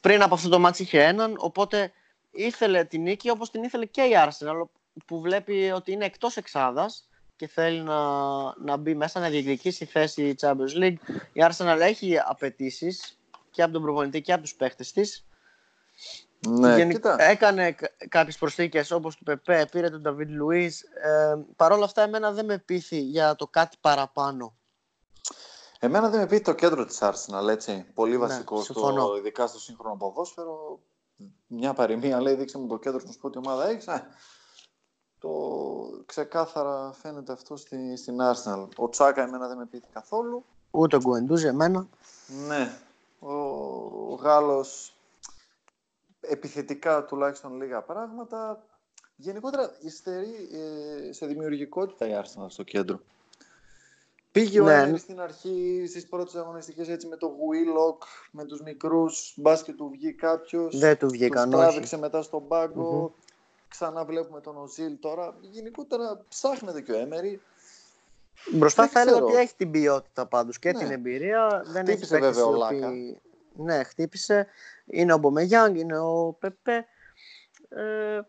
[0.00, 1.92] πριν από αυτό το ματς είχε έναν, οπότε
[2.30, 4.62] ήθελε την νίκη όπως την ήθελε και η Arsenal
[5.06, 7.98] που βλέπει ότι είναι εκτός εξάδας και θέλει να,
[8.58, 10.96] να μπει μέσα να διεκδικήσει θέση Champions League.
[11.32, 13.18] Η Arsenal έχει απαιτήσεις
[13.50, 15.26] και από τον προπονητή και από τους παίχτες της.
[16.48, 17.04] Ναι, Γενικ...
[17.16, 17.74] Έκανε
[18.08, 20.82] κάποιες προσθήκες όπως του Πεπέ, πήρε τον Νταβίντ Λουίς.
[20.82, 24.54] Ε, Παρ' όλα αυτά εμένα δεν με πείθει για το κάτι παραπάνω.
[25.78, 27.86] Εμένα δεν με πείθει το κέντρο της Arsenal, έτσι.
[27.94, 30.80] Πολύ ναι, βασικό, ναι, στο, ειδικά στο σύγχρονο ποδόσφαιρο.
[31.46, 33.86] Μια παροιμία λέει δείξε μου το κέντρο σου πω τι ομάδα έχεις.
[33.86, 34.06] Ε,
[35.18, 35.30] το
[36.06, 38.68] ξεκάθαρα φαίνεται αυτό στη, στην Arsenal.
[38.76, 40.44] Ο Τσάκα εμένα δεν με πείθει καθόλου.
[40.70, 41.88] Ούτε ο Γκουεντούζ εμένα.
[42.46, 42.72] Ναι.
[43.18, 43.32] Ο,
[44.12, 44.94] ο Γάλλος
[46.22, 48.66] επιθετικά τουλάχιστον λίγα πράγματα.
[49.16, 53.00] Γενικότερα υστερεί ε, σε δημιουργικότητα η Arsenal στο κέντρο.
[54.32, 54.96] Πήγε ο ναι.
[54.96, 60.12] στην αρχή στις πρώτες αγωνιστικές έτσι με το Willock, με τους μικρούς, μπάσκετ του βγει
[60.12, 60.78] κάποιος.
[60.78, 63.14] Δεν του βγήκαν, Τους τράβηξε μετά στον παγκο
[63.72, 65.34] Ξανά βλέπουμε τον Οζίλ τώρα.
[65.40, 67.40] Γενικότερα ψάχνεται και ο Έμερι.
[68.52, 70.78] Μπροστά θα έλεγα ότι έχει την ποιότητα πάντως και ναι.
[70.78, 71.62] την εμπειρία.
[71.66, 72.92] Δεν Χτύπησε έχει βέβαια ο Λάκα.
[73.56, 74.46] Ναι, χτύπησε.
[74.84, 76.86] Είναι ο Μπομεγιάνγκ, είναι ο Πεπέ.
[77.68, 78.20] Ε,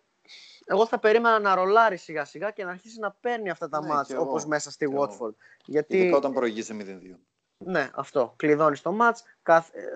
[0.65, 3.87] εγώ θα περίμενα να ρολάρει σιγά σιγά και να αρχίσει να παίρνει αυτά τα ναι,
[3.87, 5.33] μάτς όπως μέσα στη Watford.
[5.65, 5.97] Γιατί...
[5.97, 7.17] Ειδικά όταν προηγείσαι 0-2.
[7.57, 8.33] Ναι, αυτό.
[8.35, 9.23] Κλειδώνεις το μάτς.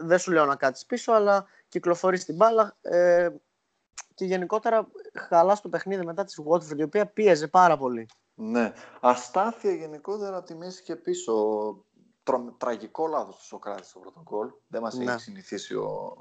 [0.02, 2.78] Δεν σου λέω να κάτσεις πίσω, αλλά κυκλοφορείς την μπάλα.
[2.82, 3.30] Ε,
[4.14, 8.08] και γενικότερα χαλάς το παιχνίδι μετά της Watford, η οποία πίεζε πάρα πολύ.
[8.34, 8.74] Ναι.
[9.02, 11.34] Αστάθεια γενικότερα από τη μέση και πίσω.
[12.28, 12.56] Τρο...
[12.58, 14.52] Τραγικό λάθος του Σοκράτης στο πρωτοκόλ.
[14.68, 15.12] Δεν μας ναι.
[15.12, 16.18] έχει συνηθίσει ο,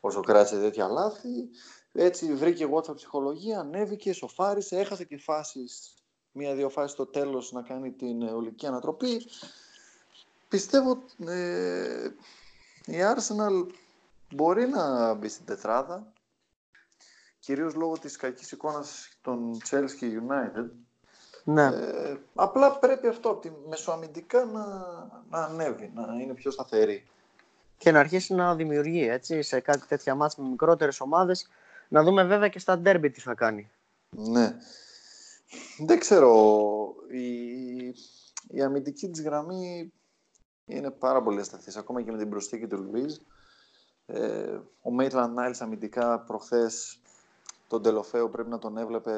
[0.00, 1.48] ο Σοκράτης σε τέτοια λάθη.
[1.92, 5.94] Έτσι βρήκε Watford ψυχολογία, ανέβηκε, σοφάρισε, έχασε και φάσεις.
[6.32, 9.26] Μία-δύο φάσεις στο τέλος να κάνει την ολική ανατροπή.
[10.48, 12.04] Πιστεύω ε,
[12.84, 13.66] η Arsenal
[14.34, 16.12] μπορεί να μπει στην τετράδα
[17.38, 20.70] κυρίως λόγω της κακής εικόνας των Chelsea και United.
[21.44, 21.64] Ναι.
[21.64, 24.66] Ε, απλά πρέπει αυτό από τη μεσοαμυντικά να,
[25.30, 27.06] να ανέβει, να είναι πιο σταθερή.
[27.78, 31.48] Και να αρχίσει να δημιουργεί έτσι, σε κάτι τέτοια μάτς με μικρότερες ομάδες.
[31.88, 33.70] Να δούμε βέβαια και στα derby τι θα κάνει.
[34.10, 34.56] Ναι.
[35.78, 36.94] Δεν ξέρω.
[37.10, 37.94] Η,
[38.48, 39.92] η αμυντική της γραμμή
[40.64, 41.76] είναι πάρα πολύ ασταθής.
[41.76, 43.16] Ακόμα και με την προσθήκη του Λουίζ.
[44.06, 47.00] Ε, ο Μέιτλαντ Νάιλς αμυντικά προχθές
[47.68, 49.12] τον Τελοφέο πρέπει να τον έβλεπε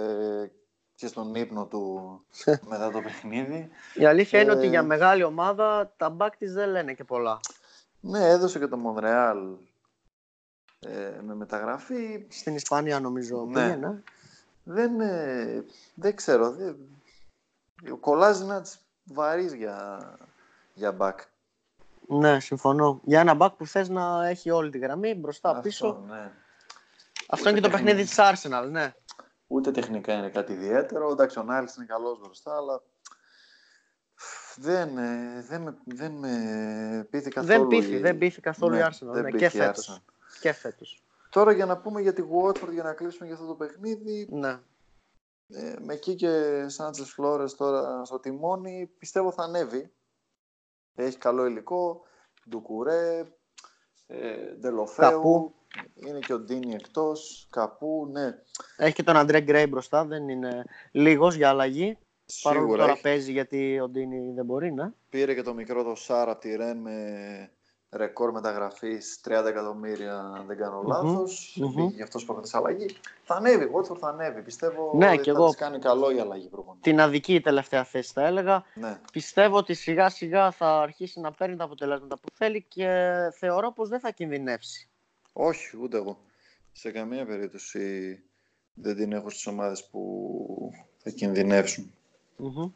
[0.95, 2.21] και στον ύπνο του
[2.69, 3.69] μετά το παιχνίδι.
[3.95, 7.41] Η αλήθεια είναι ότι για μεγάλη ομάδα τα μπακ της δεν λένε και πολλά.
[8.01, 9.39] Ναι, έδωσε και το Μονρεάλ
[10.81, 12.27] ε, με μεταγραφή.
[12.29, 13.53] Στην Ισπανία νομίζω ναι.
[13.53, 14.03] πήγαινε.
[14.65, 15.65] Δεν, ε,
[15.95, 16.51] δεν ξέρω.
[16.51, 16.77] Δεν...
[17.93, 18.63] Ο Κολλάζ είναι
[19.05, 19.99] βαρύς για,
[20.75, 21.21] για μπακ.
[22.09, 23.01] Ναι, συμφωνώ.
[23.05, 26.05] Για ένα μπακ που θες να έχει όλη τη γραμμή μπροστά, Αυτό, πίσω.
[26.09, 26.31] Ναι.
[27.29, 28.95] Αυτό είναι και το παιχνίδι της Arsenal, ναι.
[29.53, 31.11] Ούτε τεχνικά είναι κάτι ιδιαίτερο.
[31.11, 32.83] Εντάξει, ο Νάιλ είναι καλός μπροστά, αλλά
[34.57, 37.59] δεν, ε, δεν, με, δεν με πείθει καθόλου.
[37.59, 37.99] Δεν πείθει, η...
[37.99, 39.23] δεν πείθει καθόλου ναι, η Arsenal.
[39.23, 40.03] Ναι, και φέτος.
[40.41, 41.03] και φέτος.
[41.31, 44.29] Τώρα για να πούμε για τη Watford, για να κλείσουμε για αυτό το παιχνίδι.
[44.31, 44.61] Ναι.
[45.49, 49.93] ε, με εκεί και Σάντσες Φλόρες τώρα στο τιμόνι πιστεύω θα ανέβει.
[50.95, 52.03] Έχει καλό υλικό,
[52.49, 53.33] Ντουκουρέ,
[54.07, 55.55] ε, Ντελοφέου,
[55.95, 58.35] είναι και ο Ντίνι εκτός, Καπού, ναι.
[58.77, 61.99] Έχει και τον Αντρέ Γκρέι μπροστά, δεν είναι λίγος για αλλαγή.
[62.43, 64.91] Παρόλο που τώρα παίζει γιατί ο Ντίνι δεν μπορεί, ναι.
[65.09, 66.97] Πήρε και το μικρό το Σάρα από τη Ρεν με
[67.93, 71.61] ρεκόρ μεταγραφής 30 εκατομμύρια, αν δεν κάνω λάθος.
[71.61, 71.93] Mm-hmm.
[71.93, 72.97] Γι' αυτό που έκανε αλλαγή.
[73.23, 74.43] Θα ανέβει, ο θα ανέβει.
[74.43, 75.55] Πιστεύω ναι, ότι θα εγώ...
[75.55, 76.91] κάνει καλό η αλλαγή προπονητή.
[76.91, 78.65] Την αδική τελευταία θέση θα έλεγα.
[78.75, 78.99] Ναι.
[79.13, 83.89] Πιστεύω ότι σιγά σιγά θα αρχίσει να παίρνει τα αποτελέσματα που θέλει και θεωρώ πως
[83.89, 84.87] δεν θα κινδυνεύσει.
[85.33, 86.19] Όχι, ούτε εγώ.
[86.73, 88.19] Σε καμία περίπτωση
[88.75, 91.93] δεν την έχω στις ομάδες που θα κινδυνεύσουν.
[92.39, 92.73] Mm-hmm.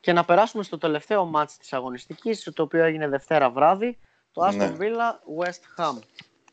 [0.00, 3.98] Και να περάσουμε στο τελευταίο μάτς της αγωνιστικής, το οποίο έγινε Δευτέρα βράδυ.
[4.32, 4.76] Το Aston ναι.
[4.78, 5.98] Villa West Ham.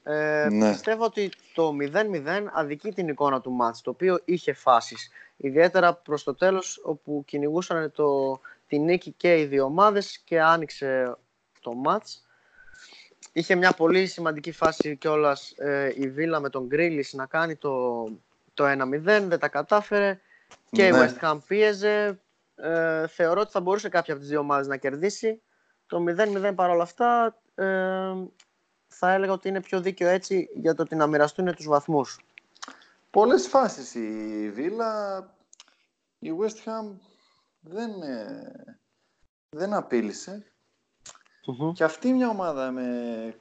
[0.04, 0.72] Ε, ναι.
[0.72, 5.10] Πιστεύω ότι το 0-0 αδικεί την εικόνα του μάτς, το οποίο είχε φάσεις.
[5.38, 11.18] Ιδιαίτερα προς το τέλος, όπου κυνηγούσαν το, τη νίκη και οι δύο ομάδες και άνοιξε
[11.62, 12.24] το μάτς.
[13.32, 18.04] Είχε μια πολύ σημαντική φάση κιόλας ε, η Βίλα με τον Γκρίλις να κάνει το,
[18.54, 20.20] το 1-0, δεν τα κατάφερε
[20.72, 21.00] και η ναι.
[21.00, 22.22] West Ham πίεζε.
[22.56, 25.42] Ε, θεωρώ ότι θα μπορούσε κάποια από τις δύο ομάδες να κερδίσει.
[25.86, 27.42] Το 0-0 παρόλα αυτά
[28.88, 32.20] θα έλεγα ότι είναι πιο δίκαιο έτσι για το ότι να μοιραστούν τους βαθμούς.
[33.10, 35.20] Πολλές φάσεις η Βίλα,
[36.20, 36.98] η West Ham
[37.60, 38.80] δεν, ε,
[39.50, 39.74] δεν
[41.52, 42.86] απειλησε Και αυτή μια ομάδα με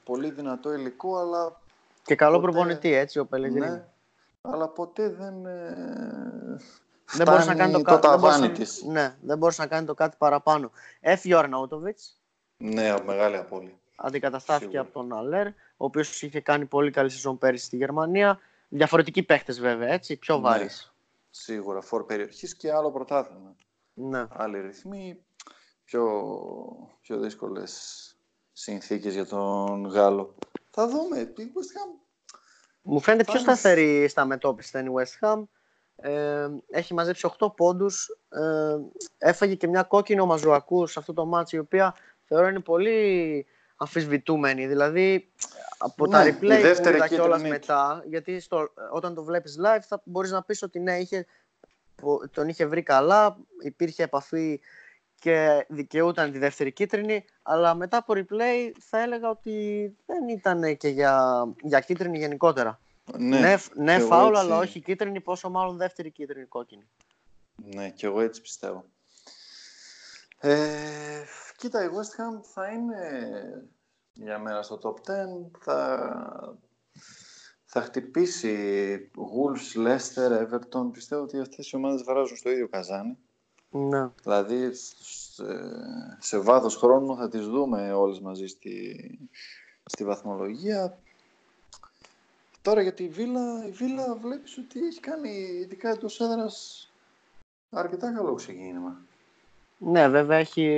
[0.05, 1.61] πολύ δυνατό υλικό, αλλά...
[2.03, 2.53] Και καλό ποτέ...
[2.53, 3.69] προπονητή, έτσι, ο Πελεγρίνη.
[3.69, 3.85] Ναι,
[4.41, 5.47] αλλά ποτέ δεν...
[5.47, 6.57] Ε...
[7.13, 8.83] Δεν μπορούσε να κάνει το, το ταβάνι της.
[8.83, 10.71] Ναι, δεν μπορούσε να κάνει το κάτι παραπάνω.
[11.01, 12.21] Έφυγε ο Αρναούτοβιτς.
[12.57, 17.65] Ναι, μεγάλη απώλεια αντικαταστάθηκε από τον Αλέρ, ο οποίος είχε κάνει πολύ καλή σεζόν πέρυσι
[17.65, 18.39] στη Γερμανία.
[18.69, 20.69] Διαφορετικοί παίχτες βέβαια, έτσι, πιο ναι, βάρη.
[21.31, 23.57] Σίγουρα, φόρ περιοχής και άλλο πρωτάθλημα.
[23.95, 24.27] Ναι.
[24.29, 25.19] Άλλοι ρυθμοί,
[25.89, 26.05] πιο,
[27.01, 27.72] πιο δύσκολες
[28.53, 30.34] συνθήκες για τον Γάλλο.
[30.70, 31.18] Θα δούμε.
[31.18, 32.01] Η West Ham.
[32.82, 35.43] Μου φαίνεται πιο σταθερή στα μετώπιση η West Ham.
[35.97, 38.09] Ε, έχει μαζέψει 8 πόντους.
[38.28, 38.76] Ε,
[39.18, 44.66] έφαγε και μια κόκκινο μαζουακού σε αυτό το μάτσο, η οποία θεωρώ είναι πολύ αμφισβητούμενη.
[44.66, 45.32] Δηλαδή,
[45.78, 50.03] από ναι, τα replay που είδα κιόλας μετά, γιατί στο, όταν το βλέπεις live θα
[50.05, 51.26] μπορείς να πεις ότι ναι, είχε,
[52.30, 54.61] τον είχε βρει καλά, υπήρχε επαφή
[55.21, 60.89] και δικαιούταν τη δεύτερη κίτρινη, αλλά μετά από replay θα έλεγα ότι δεν ήταν και
[60.89, 62.81] για, για κίτρινη γενικότερα.
[63.19, 66.89] Ναι, ναι, ναι φάουλ, αλλά όχι κίτρινη, πόσο μάλλον δεύτερη κίτρινη κόκκινη.
[67.55, 68.85] Ναι, και εγώ έτσι πιστεύω.
[70.41, 71.25] Ε,
[71.59, 73.01] Κοίτα, η West Ham θα είναι
[74.12, 75.14] για μέρα στο top 10.
[75.59, 76.59] Θα,
[77.64, 80.93] θα χτυπήσει Wolves, Leicester, Everton.
[80.93, 83.19] Πιστεύω ότι αυτές οι ομάδες βράζουν στο ίδιο καζάνι.
[83.71, 84.09] Ναι.
[84.23, 85.45] Δηλαδή, σε,
[86.19, 89.19] σε βάθος χρόνου θα τις δούμε όλες μαζί στη,
[89.85, 90.99] στη βαθμολογία.
[92.62, 96.89] Τώρα για τη Βίλα, η Βίλα βλέπεις ότι έχει κάνει ειδικά εντός έδρας
[97.71, 98.97] αρκετά καλό ξεκίνημα.
[99.79, 100.77] Ναι, βέβαια έχει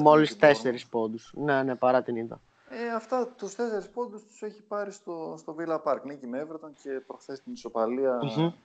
[0.00, 1.32] μόλις τέσσερις πόντους.
[1.36, 2.40] Ναι, ναι, παρά την είδα.
[2.68, 6.00] Ε, αυτά τους τέσσερις πόντους τους έχει πάρει στο, στο Villa Park.
[6.02, 8.18] Νίκη με Everton και προχθές την ισοπαλία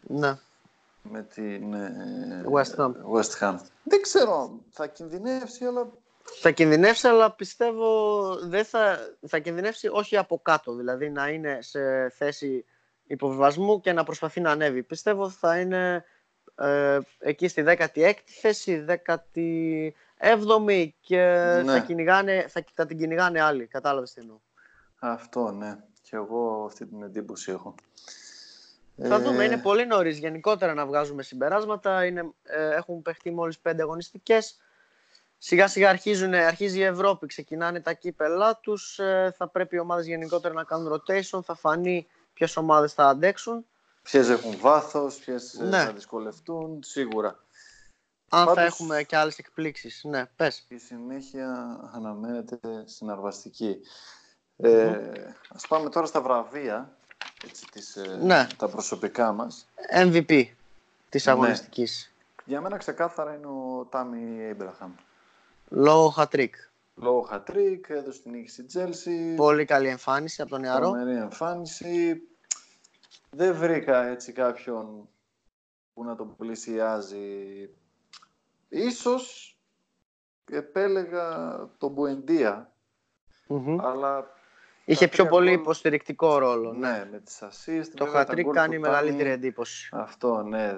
[0.08, 0.40] ναι.
[1.02, 2.92] Με την ε, West, Ham.
[3.14, 3.56] West Ham.
[3.84, 5.90] Δεν ξέρω, θα κινδυνεύσει, αλλά...
[6.42, 8.98] Θα κινδυνεύσει, αλλά πιστεύω δεν θα,
[9.28, 12.66] θα κινδυνεύσει όχι από κάτω, δηλαδή να είναι σε θέση
[13.08, 14.84] υποβιβασμού και να προσπαθεί να ανέβει.
[14.84, 16.06] Πιστεύω θα είναι
[16.56, 19.92] ε, εκεί στη 16η θέση, 17η
[21.02, 21.18] και
[21.64, 21.72] ναι.
[21.72, 23.66] θα, κυνηγάνε, θα, θα την κυνηγάνε άλλοι.
[23.68, 24.40] Κατάλαβες τι εννοώ.
[25.00, 25.78] Αυτό, ναι.
[26.02, 27.76] Και εγώ αυτή την εντύπωση έχω.
[29.04, 29.18] Θα ε...
[29.18, 29.44] δούμε.
[29.44, 32.06] Είναι πολύ νωρίς γενικότερα να βγάζουμε συμπεράσματα.
[32.06, 34.58] Είναι, ε, έχουν παιχτεί μόλις πέντε αγωνιστικές.
[35.38, 39.00] Σιγά σιγά αρχίζουν, αρχίζει η Ευρώπη, ξεκινάνε τα κύπελά τους.
[39.00, 41.44] Ε, θα πρέπει οι ομάδες γενικότερα να κάνουν rotation.
[41.44, 43.66] Θα φανεί ποιες ομάδες θα αντέξουν.
[44.02, 45.84] Ποιες έχουν βάθος, ποιες ε, ναι.
[45.84, 47.40] θα δυσκολευτούν, σίγουρα.
[48.30, 50.04] Αν Πάντως, θα έχουμε και άλλες εκπλήξεις.
[50.04, 50.66] Ναι, πες.
[50.68, 53.78] Η συνέχεια αναμένεται συναρπαστική.
[54.58, 55.12] Ε,
[55.50, 56.98] ας πάμε τώρα στα βραβεία,
[57.46, 58.48] έτσι, τις, ε, ναι.
[58.58, 59.68] τα προσωπικά μας.
[59.94, 60.46] MVP
[61.10, 61.32] της ναι.
[61.32, 62.14] αγωνιστικής.
[62.46, 64.92] Για μένα ξεκάθαρα είναι ο Τάμι Έμπραχαμ.
[65.70, 66.56] Λόγω χατρίκ.
[66.96, 69.34] Λόγω χατρίκ, έδωσε την νίκη στη Τσέλσι.
[69.36, 70.90] Πολύ καλή εμφάνιση από τον νεαρό.
[70.90, 72.22] Πολύ εμφάνιση
[73.30, 75.10] δεν βρήκα έτσι κάποιον
[75.94, 77.70] που να τον πλησιάζει.
[78.70, 79.56] Ίσως
[80.52, 82.72] επέλεγα τον μπουεντια
[83.82, 84.40] αλλά...
[84.92, 86.74] Είχε τα πιο τρία πολύ γκολ- υποστηρικτικό ρόλο.
[86.74, 86.90] Ναι.
[86.90, 87.88] Ναι, με τις assist.
[87.96, 89.90] Το βέβαια, τα hat-trick γκολ κάνει του μεγαλύτερη Τάνι- εντύπωση.
[89.94, 90.76] Αυτό, ναι.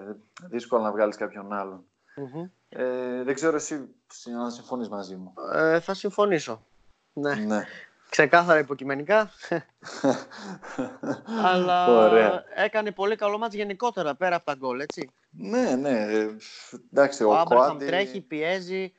[0.50, 1.84] Δύσκολο να βγάλεις κάποιον άλλον.
[2.16, 2.48] Μμμ.
[2.70, 3.90] Ε, δεν ξέρω εσύ
[4.44, 5.34] αν συμφωνείς μαζί μου.
[5.54, 6.66] Ε, θα συμφωνήσω.
[7.14, 7.34] Ναι.
[7.36, 7.64] ναι.
[8.10, 9.32] Ξεκάθαρα υποκειμενικά.
[11.44, 12.44] αλλά Ωραία.
[12.56, 15.10] έκανε πολύ καλό μάτς γενικότερα πέρα από τα γκολ, έτσι.
[15.30, 15.90] ναι, ναι.
[15.90, 16.36] ε,
[16.92, 17.86] Εντάξει, Ο, ο, Άμπραχαμ Κοάντι...
[17.86, 18.94] τρέχει, πιέζει.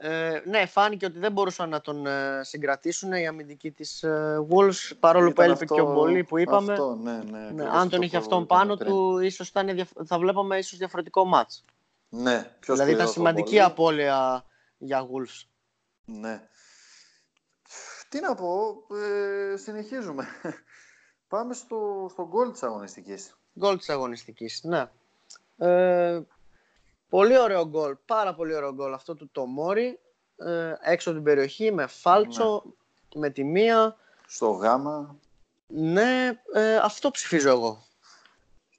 [0.00, 4.96] Ε, ναι, φάνηκε ότι δεν μπορούσαν να τον ε, συγκρατήσουν οι αμυντικοί της ε, Wolves,
[5.00, 6.72] παρόλο που ήταν έλειπε αυτό- και ο Μπολί που είπαμε.
[6.72, 7.38] Αυτό, ναι, ναι.
[7.38, 8.90] Ναι, ακριβώς αν αυτό τον είχε που αυτόν είπαμε πάνω πριν.
[8.90, 11.64] του, ίσως θα, είναι διαφ- θα βλέπαμε ίσως διαφορετικό μάτς.
[12.08, 13.62] Ναι, πιο δηλαδή ήταν σκληρό το σημαντική Μπολί.
[13.62, 14.44] απώλεια
[14.78, 15.46] για Wolves.
[16.04, 16.48] Ναι.
[18.08, 18.76] Τι να πω,
[19.52, 20.26] ε, συνεχίζουμε.
[21.28, 23.36] Πάμε στο, στο γκολ της αγωνιστικής.
[23.58, 24.90] Γκολ της αγωνιστικής, ναι.
[25.56, 26.20] Ε,
[27.08, 29.98] πολύ ωραίο γκολ, πάρα πολύ ωραίο γκολ αυτό του Τομόρι.
[30.36, 32.62] Ε, έξω από την περιοχή με φάλτσο,
[33.14, 33.96] με τη μία.
[34.26, 35.16] Στο γάμα.
[35.66, 37.86] Ναι, ε, αυτό ψηφίζω εγώ.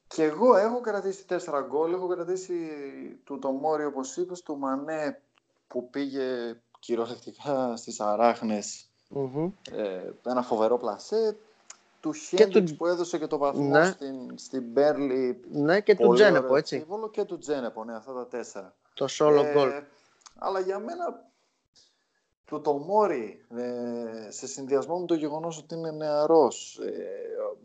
[0.08, 1.94] Και εγώ έχω κρατήσει τέσσερα γκολ.
[1.94, 2.56] Έχω κρατήσει
[3.24, 5.22] του Τομόρι, όπως είπες, του Μανέ
[5.68, 8.90] που πήγε κυριολεκτικά στις αράχνες.
[9.10, 9.52] Μμμ.
[9.72, 11.38] Ε, ένα φοβερό πλασέ.
[12.02, 13.86] Του του- Χέντριξ που έδωσε και το βαθμό Ναι.
[13.86, 15.40] στην, στην Μπέρλι.
[15.52, 16.78] Ναι, και του Πολύ Τζένεπο, ωραίο έτσι.
[16.78, 18.76] σύμβολο Και του Τζένεπο, ναι, αυτά τα τέσσερα.
[18.94, 19.82] Το solo Ε, goal.
[20.38, 21.28] Αλλά για μένα
[22.46, 26.92] το Τομόρι ε, σε συνδυασμό με το γεγονός ότι είναι νεαρός, ε,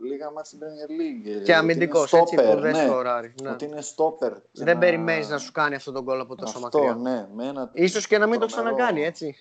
[0.07, 1.27] λίγα μάτια στην Premier League.
[1.27, 3.33] ε, Και ότι αμυντικός, είναι έτσι, που stopper, δεν ναι, σκοράρει.
[3.41, 3.49] Ναι.
[3.49, 4.33] Ότι είναι στόπερ.
[4.51, 6.95] Δεν περιμένεις να σου κάνει αυτό τον γκολ από τόσο Αυτό, μακριά.
[7.11, 9.35] ναι, με ένα Ίσως και να μην το τρομερό- ξανακάνει, έτσι.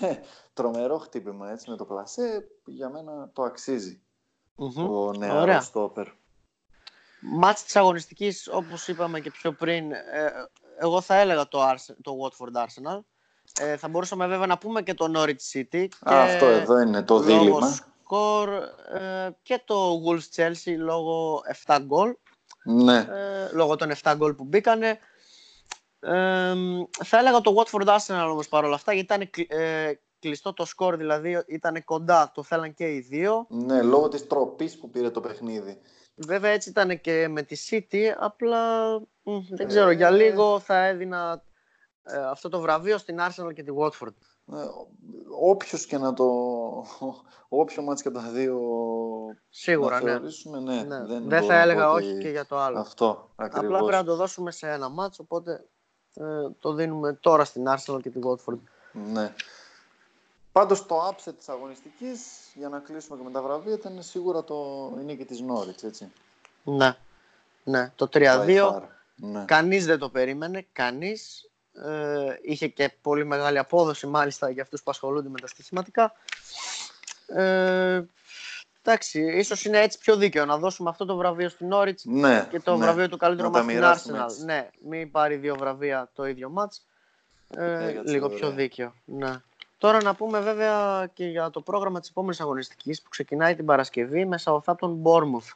[0.00, 0.20] Ναι,
[0.52, 4.02] τρομερό χτύπημα έτσι με το πλασέ, για μένα το αξίζει
[4.56, 4.90] Μμμ.
[4.90, 5.32] ο Ωραία.
[5.32, 6.06] νεαρός στόπερ.
[7.20, 10.30] Μάτς της αγωνιστικής, όπως είπαμε και πιο πριν, ε,
[10.78, 13.00] εγώ θα έλεγα το, Arse- το Watford Arsenal.
[13.60, 15.86] Ε, θα μπορούσαμε βέβαια να πούμε και το Norwich City.
[15.88, 17.70] Και Α, αυτό εδώ είναι το λόγω δίλημα.
[18.02, 18.48] σκορ
[18.92, 22.14] ε, και το Wolves Chelsea λόγω 7 γκολ.
[22.64, 24.98] Ναι, ε, λόγω των 7 γκολ που μπήκανε.
[26.04, 26.54] Ε,
[27.04, 30.96] θα έλεγα το Watford Arsenal όμως παρόλα αυτά γιατί ήταν κλει- ε, κλειστό το σκορ
[30.96, 33.46] δηλαδή ήταν κοντά, το θέλαν και οι δύο.
[33.48, 35.80] ναι, λόγω της τροπής που πήρε το παιχνίδι.
[36.16, 38.90] Βέβαια έτσι ήταν και με τη City, απλά
[39.22, 40.10] μ, δεν ξέρω, για Ε.
[40.10, 41.42] λίγο θα έδινα
[42.02, 44.14] ε, αυτό το βραβείο στην Arsenal και τη Watford.
[44.52, 44.64] Ε,
[45.40, 46.24] όποιος και να το...
[47.48, 48.58] Όποιο μάτς και από τα δύο
[49.48, 50.10] Σίγουρα, να ναι.
[50.10, 50.82] θεωρήσουμε, ναι.
[50.82, 51.04] ναι.
[51.04, 52.78] Δεν, Δεν, μπορώ θα να έλεγα πω όχι ότι- και για το άλλο.
[52.78, 53.64] Αυτό, ακριβώς.
[53.66, 55.64] Απλά πρέπει να το δώσουμε σε ένα μάτς, οπότε ε,
[56.60, 58.58] το δίνουμε τώρα στην Arsenal και τη Watford.
[59.12, 59.34] Ναι.
[60.52, 62.20] Πάντως το upset της αγωνιστικής,
[62.54, 66.12] για να κλείσουμε και με τα βραβεία, ήταν σίγουρα το η νίκη της Νόριτς, έτσι.
[66.64, 66.96] Ναι,
[67.64, 67.92] ναι.
[67.96, 68.72] το By 3-2.
[68.72, 68.82] far.
[69.16, 69.44] Ναι.
[69.44, 71.50] Κανείς δεν το περίμενε, κανείς.
[71.72, 76.12] Ε, είχε και πολύ μεγάλη απόδοση μάλιστα για αυτούς που ασχολούνται με τα στοιχηματικά.
[77.26, 78.02] Ε,
[78.84, 82.60] εντάξει, ίσως είναι έτσι πιο δίκαιο να δώσουμε αυτό το βραβείο στην Norwich ναι, και
[82.60, 82.84] το ναι.
[82.84, 84.24] βραβείο του καλύτερου Να τα μας στην μοιράσουμε Arsenal.
[84.24, 84.44] έτσι.
[84.44, 86.86] Ναι, μην πάρει δύο βραβεία το ίδιο μάτς.
[87.56, 88.38] Ε, Έκατσε, λίγο ωραία.
[88.38, 88.94] πιο δίκαιο.
[89.04, 89.40] Ναι.
[89.78, 94.26] Τώρα να πούμε βέβαια και για το πρόγραμμα της επόμενης αγωνιστικής που ξεκινάει την Παρασκευή
[94.26, 95.52] με Southampton Bournemouth.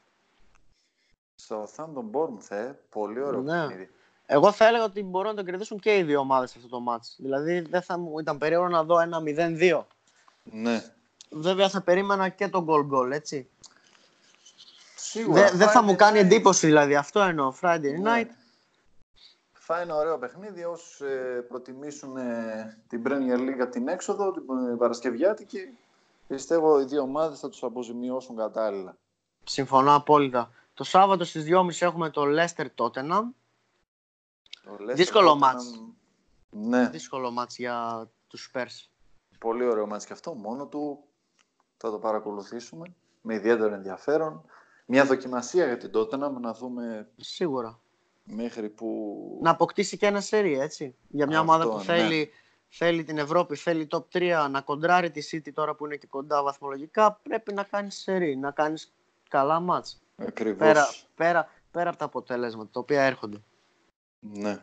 [1.48, 2.72] Southampton Bournemouth, ε.
[2.90, 3.60] Πολύ ωραίο Ναι.
[3.60, 3.90] παιχνίδι.
[4.26, 7.16] Εγώ θα έλεγα ότι μπορούν να το κερδίσουν και οι δύο ομάδες αυτό το μάτς.
[7.18, 9.86] Δηλαδή δεν θα μου ήταν περίεργο να δω ένα 0-2.
[10.42, 10.82] Ναι.
[11.30, 13.48] Βέβαια θα περίμενα και το goal goal, έτσι.
[14.96, 15.42] Σίγουρα.
[15.48, 16.22] Δεν δεν θα Friday μου κάνει night.
[16.22, 17.54] εντύπωση δηλαδή, αυτό εννοώ.
[17.60, 18.12] Friday Ναι.
[18.22, 18.26] night.
[19.52, 24.42] Θα είναι ωραίο παιχνίδι όσους ε, προτιμήσουν ε, την Premier League από την έξοδο, την
[24.72, 25.78] ε, Παρασκευιάτικη.
[26.26, 28.96] Πιστεύω οι δύο ομάδες θα τους αποζημιώσουν κατάλληλα.
[29.44, 30.50] Συμφωνώ απόλυτα.
[30.74, 33.22] Το Σάββατο στις 2.30 έχουμε το Leicester Tottenham.
[34.62, 35.82] Το Leicester Δύσκολο Tottenham- μάτς.
[36.50, 38.88] Ναι, Δύσκολο μάτς για τους Spurs.
[39.38, 40.34] πολύ ωραίο μάτς και αυτό.
[40.34, 41.04] Μόνο του
[41.78, 44.44] θα το παρακολουθήσουμε με ιδιαίτερο ενδιαφέρον.
[44.86, 47.80] Μια δοκιμασία για την Tottenham να δούμε Σίγουρα.
[48.24, 49.38] μέχρι που...
[49.42, 50.94] Να αποκτήσει και ένα σερί, έτσι.
[51.08, 51.82] Για μια Αυτό, ομάδα που ναι.
[51.82, 52.30] θέλει,
[52.68, 56.42] θέλει την Ευρώπη, θέλει top 3, να κοντράρει τη City τώρα που είναι και κοντά
[56.42, 58.94] βαθμολογικά, πρέπει να κάνεις σερί, να κάνεις
[59.28, 60.02] καλά μάτς.
[60.16, 60.58] Ακριβώς.
[60.58, 63.42] Πέρα, πέρα, πέρα από τα αποτέλεσματα τα οποία έρχονται.
[64.20, 64.58] Ναι.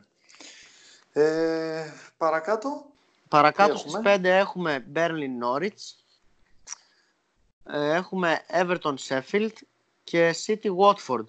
[1.11, 1.86] Ε,
[2.18, 2.86] παρακάτω.
[3.28, 6.05] Παρακάτω Τι στις έχουμε; 5 έχουμε Berlin Norwich, ε,
[7.70, 9.51] έχουμε Everton Sheffield
[10.03, 11.26] και City Watford.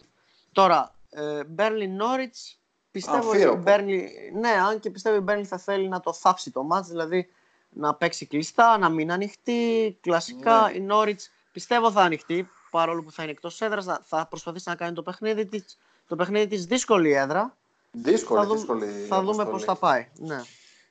[0.52, 2.54] Τώρα, ε, Berlin Norwich
[2.90, 3.62] πιστεύω ότι η Αμφίροπο.
[3.66, 4.02] Burnley,
[4.40, 7.28] ναι, αν και πιστεύω η Burnley θα θέλει να το θάψει το μάτς, δηλαδή
[7.68, 10.76] να παίξει κλειστά, να μην ανοιχτεί, κλασικά Ναι.
[10.76, 14.74] η Norwich πιστεύω θα ανοιχτεί, παρόλο που θα είναι εκτός έδρας, θα- θα προσπαθήσει να
[14.74, 15.78] κάνει το παιχνίδι της,
[16.08, 17.56] το παιχνίδι της δύσκολη έδρα.
[17.90, 19.50] Δύσκολη, θα δούμε, δύσκολη θα δούμε αποστολή.
[19.50, 20.08] πώς θα πάει.
[20.14, 20.42] Ναι.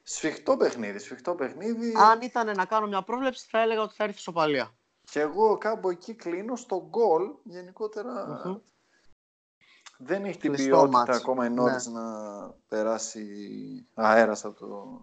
[0.04, 1.94] Σφιχτό παιχνίδι, σφιχτό παιχνίδι.
[1.98, 4.74] Αν ήταν να κάνω μια πρόβλεψη, θα έλεγα ότι θα έρθει σοπαλία.
[5.12, 7.30] Και εγώ κάπου εκεί κλείνω στο γκολ.
[7.44, 8.56] Γενικότερα Μμμ.
[9.98, 11.18] δεν έχει την Κλειστό ποιότητα μάτς.
[11.18, 11.62] ακόμα η Ναι.
[11.64, 12.04] Norwich να
[12.68, 13.26] περάσει
[13.94, 15.02] αέρας από το,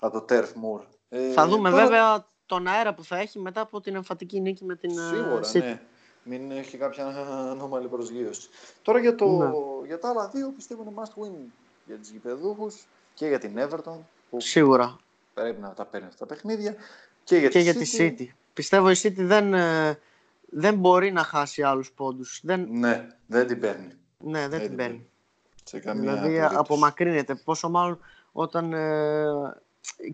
[0.00, 0.84] από το Turf Moor.
[1.08, 4.64] Ε, θα δούμε τώρα- βέβαια τον αέρα που θα έχει μετά από την εμφατική νίκη
[4.64, 5.58] με την ε, Σίγουρα, City.
[5.60, 5.80] ναι.
[6.24, 7.06] Μην έχει κάποια
[7.50, 8.48] ανώμαλη προσγείωση.
[8.82, 9.86] Τώρα για, το, Ναι.
[9.86, 11.50] για τα άλλα δύο πιστεύω είναι must win
[11.86, 13.98] για τους γηπεδούχους και για την Everton
[14.30, 14.96] που Σίγουρα.
[15.34, 16.74] πρέπει να τα παίρνει αυτά τα παιχνίδια
[17.24, 18.26] και για, και τη για τη City.
[18.52, 19.98] Πιστεύω η City δεν, ε,
[20.50, 22.40] δεν μπορεί να χάσει άλλους πόντους.
[22.42, 23.92] Δεν, Ναι, δεν την παίρνει.
[24.18, 25.08] ναι, δεν δεν την την παίρνει.
[25.64, 26.54] Σε καμία Δηλαδή περίπτωση.
[26.58, 27.34] απομακρύνεται.
[27.34, 27.98] Πόσο μάλλον
[28.32, 28.72] όταν.
[28.72, 29.24] ε,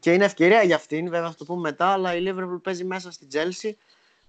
[0.01, 3.11] και είναι ευκαιρία για αυτήν, βέβαια θα το πούμε μετά, αλλά η Liverpool παίζει μέσα
[3.11, 3.71] στη Chelsea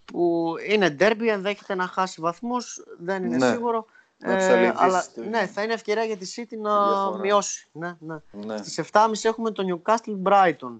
[0.05, 3.49] που είναι derby, ενδέχεται να χάσει βαθμούς, δεν είναι Ναι.
[3.51, 3.85] σίγουρο.
[4.17, 7.19] Να ψαλιδίσει αλλά τη- ναι, θα είναι ευκαιρία για τη City να διαφορά.
[7.19, 7.67] μειώσει.
[7.71, 8.15] Ναι, ναι.
[8.31, 8.57] Ναι.
[8.57, 10.77] Στις 7.30 έχουμε το Newcastle Brighton.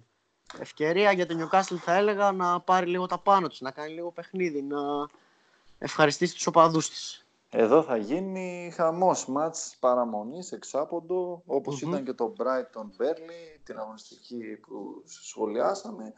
[0.60, 4.12] Ευκαιρία για το Newcastle θα έλεγα να πάρει λίγο τα πάνω της, να κάνει λίγο
[4.12, 4.78] παιχνίδι, να
[5.78, 7.26] ευχαριστήσει τους οπαδούς της.
[7.50, 11.92] Εδώ θα γίνει χαμός μάτς παραμονής, εξάποντο, όπως Μμμ.
[11.92, 16.14] ήταν και το Brighton Burnley, την αγωνιστική που σχολιάσαμε.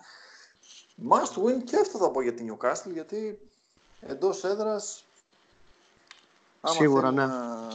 [1.10, 3.50] Must win και αυτό θα πω για την Newcastle, γιατί
[4.02, 5.04] εντός έδρας,
[6.62, 7.26] άμα Σίγουρα, θέλει ναι.
[7.26, 7.68] να,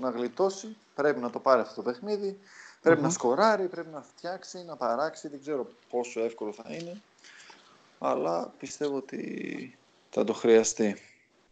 [0.00, 2.38] να γλιτώσει, πρέπει να το πάρει αυτό το παιχνίδι,
[2.84, 3.06] πρέπει Μμμ.
[3.06, 7.00] να σκοράρει, πρέπει να φτιάξει, να παράξει, δεν ξέρω πόσο εύκολο θα είναι,
[7.98, 9.78] αλλά πιστεύω ότι
[10.10, 10.96] θα το χρειαστεί.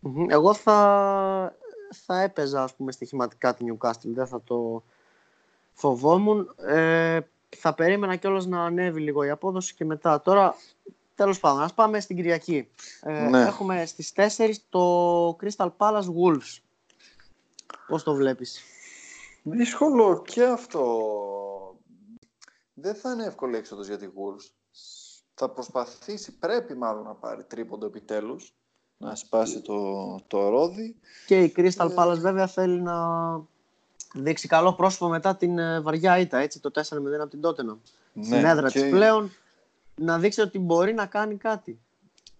[0.01, 0.30] Μμμ.
[0.30, 1.57] Εγώ θα,
[2.05, 4.83] θα έπαιζα ας πούμε στοιχηματικά την Newcastle, δεν θα το
[5.72, 6.55] φοβόμουν.
[6.57, 7.20] Ε,
[7.57, 10.20] θα περίμενα κιόλας να ανέβει λίγο η απόδοση και μετά.
[10.20, 10.55] Τώρα,
[11.14, 12.68] τέλος πάντων, ας πάμε στην Κυριακή.
[13.03, 13.41] Ε, Ναι.
[13.41, 16.59] Έχουμε στις 4 το Crystal Palace Wolves.
[17.87, 18.62] Πώς το βλέπεις;
[19.43, 20.86] Δύσκολο και αυτό.
[22.74, 24.51] Δεν θα είναι εύκολη έξοδος για τη Wolves.
[25.34, 28.55] Θα προσπαθήσει, πρέπει μάλλον να πάρει τρίποντο επιτέλους,
[28.97, 30.97] να σπάσει το, το ρόδι.
[31.26, 31.95] Και η Crystal Ε.
[31.97, 32.97] Palace βέβαια θέλει να
[34.14, 36.80] δείξει καλό πρόσωπο μετά την ε, βαριά ήττα, έτσι, το 4-0
[37.20, 37.78] από την Tottenham.
[38.22, 39.30] Στην έδρα Ναι, και της πλέον
[39.95, 41.80] να δείξει ότι μπορεί να κάνει κάτι.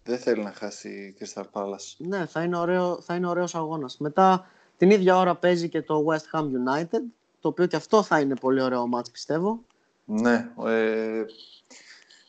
[0.05, 1.94] Δεν θέλει να χάσει η Crystal Palace.
[1.98, 3.98] Ναι, θα είναι, ωραίο, θα είναι ωραίος αγώνας.
[3.98, 4.46] Μετά
[4.83, 7.01] την ίδια ώρα παίζει και το West Ham United,
[7.41, 9.64] το οποίο και αυτό θα είναι πολύ ωραίο μάτς πιστεύω.
[10.05, 11.24] Ναι, ε,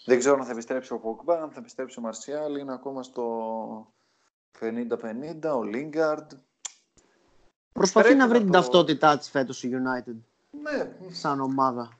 [0.06, 3.94] δεν ξέρω αν θα επιστρέψει ο Pogba, αν θα επιστρέψει ο Μαρσιάλ, είναι ακόμα στο
[4.60, 6.28] 50-50, ο Lingard.
[7.72, 10.16] Προσπαθεί Πρέπει να βρει να την το- ταυτότητά της φέτος η United
[10.62, 11.98] Ναι, σαν ομάδα.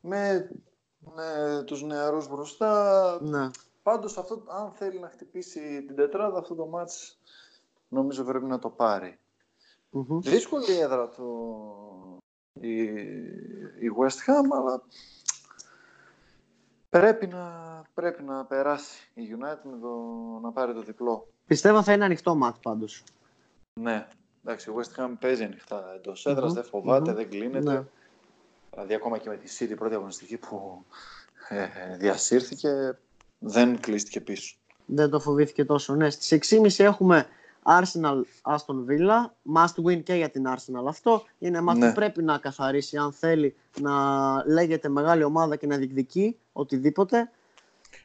[0.00, 0.50] με,
[1.14, 3.50] με τους νεαρούς μπροστά, Ναι.
[3.82, 7.18] Πάντως, αυτό, αν θέλει να χτυπήσει την τετράδα, αυτό το μάτς
[7.88, 9.16] νομίζω πρέπει να το πάρει.
[9.94, 10.20] Μμμ.
[10.20, 11.24] Δύσκολη έδρα το,
[12.52, 12.82] η,
[13.80, 14.82] η West Ham, αλλά
[16.88, 19.88] πρέπει να, πρέπει να περάσει η United με το,
[20.42, 21.28] να πάρει το διπλό.
[21.46, 23.04] Πιστεύω θα είναι ανοιχτό μάτς πάντως.
[23.80, 24.06] Ναι,
[24.44, 27.16] εντάξει, η West Ham παίζει ανοιχτά εντός έδρας, Μμμ, δεν φοβάται, μμμ.
[27.16, 27.72] δεν κλείνεται.
[27.72, 27.84] Ναι.
[28.70, 30.84] Δηλαδή, ακόμα και με τη City πρώτη αγωνιστική που
[31.48, 32.98] ε, διασύρθηκε,
[33.38, 34.56] δεν κλείστηκε πίσω.
[34.86, 35.94] Δεν το φοβήθηκε τόσο.
[35.94, 37.26] Ναι, στις 6.30 έχουμε
[37.62, 39.30] Arsenal Aston Villa.
[39.54, 41.22] Must win και για την Arsenal αυτό.
[41.38, 41.88] Είναι μάτς Ναι.
[41.88, 43.92] που πρέπει να καθαρίσει αν θέλει να
[44.46, 47.30] λέγεται μεγάλη ομάδα και να διεκδικεί οτιδήποτε.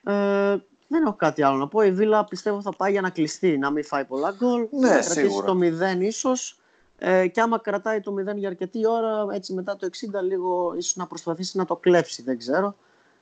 [0.04, 1.82] Ε, δεν έχω κάτι άλλο να πω.
[1.82, 4.68] Η Villa πιστεύω θα πάει για να κλειστεί, να μην φάει πολλά γκολ.
[4.72, 5.46] Ναι, να κρατήσει σίγουρα.
[5.46, 6.60] το 0 ίσως.
[7.00, 10.96] Ε, και άμα κρατάει το 0 για αρκετή ώρα, έτσι μετά το 60 λίγο ίσως
[10.96, 12.76] να προσπαθήσει να το κλέψει, δεν ξέρω.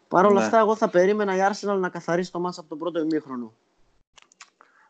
[0.08, 0.46] Παρ' όλα Ναι.
[0.46, 3.54] αυτά, εγώ θα περίμενα η Arsenal να καθαρίσει το μάτς από τον πρώτο ημίχρονο.